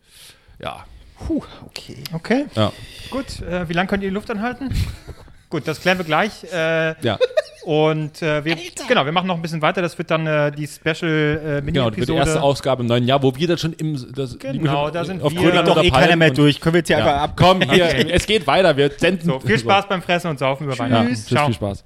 [0.62, 0.84] ja.
[1.26, 1.98] Puh, okay.
[2.14, 2.74] Okay, Ja.
[3.12, 3.42] gut.
[3.42, 4.74] Äh, wie lange könnt ihr die Luft anhalten?
[5.50, 6.44] Gut, das klären wir gleich.
[6.54, 7.18] Äh, ja.
[7.66, 8.56] und äh, wir,
[8.88, 9.82] genau, wir machen noch ein bisschen weiter.
[9.82, 13.06] Das wird dann äh, die Special äh, Genau, das wird die erste Ausgabe im neuen
[13.08, 13.96] Jahr, wo wir dann schon im.
[14.14, 15.42] Das, Genau, da sind auf wir.
[15.42, 16.62] Grönland Doch eh keiner mehr durch.
[16.62, 17.06] Können wir jetzt hier Ja.
[17.06, 17.34] einfach ab.
[17.36, 18.08] Komm, hier, Okay.
[18.12, 18.78] es geht weiter.
[18.78, 19.26] Wir senden.
[19.26, 21.08] so, viel Spaß beim Fressen und Saufen über Ja, Weihnachten.
[21.16, 21.84] tschüss, viel Spaß.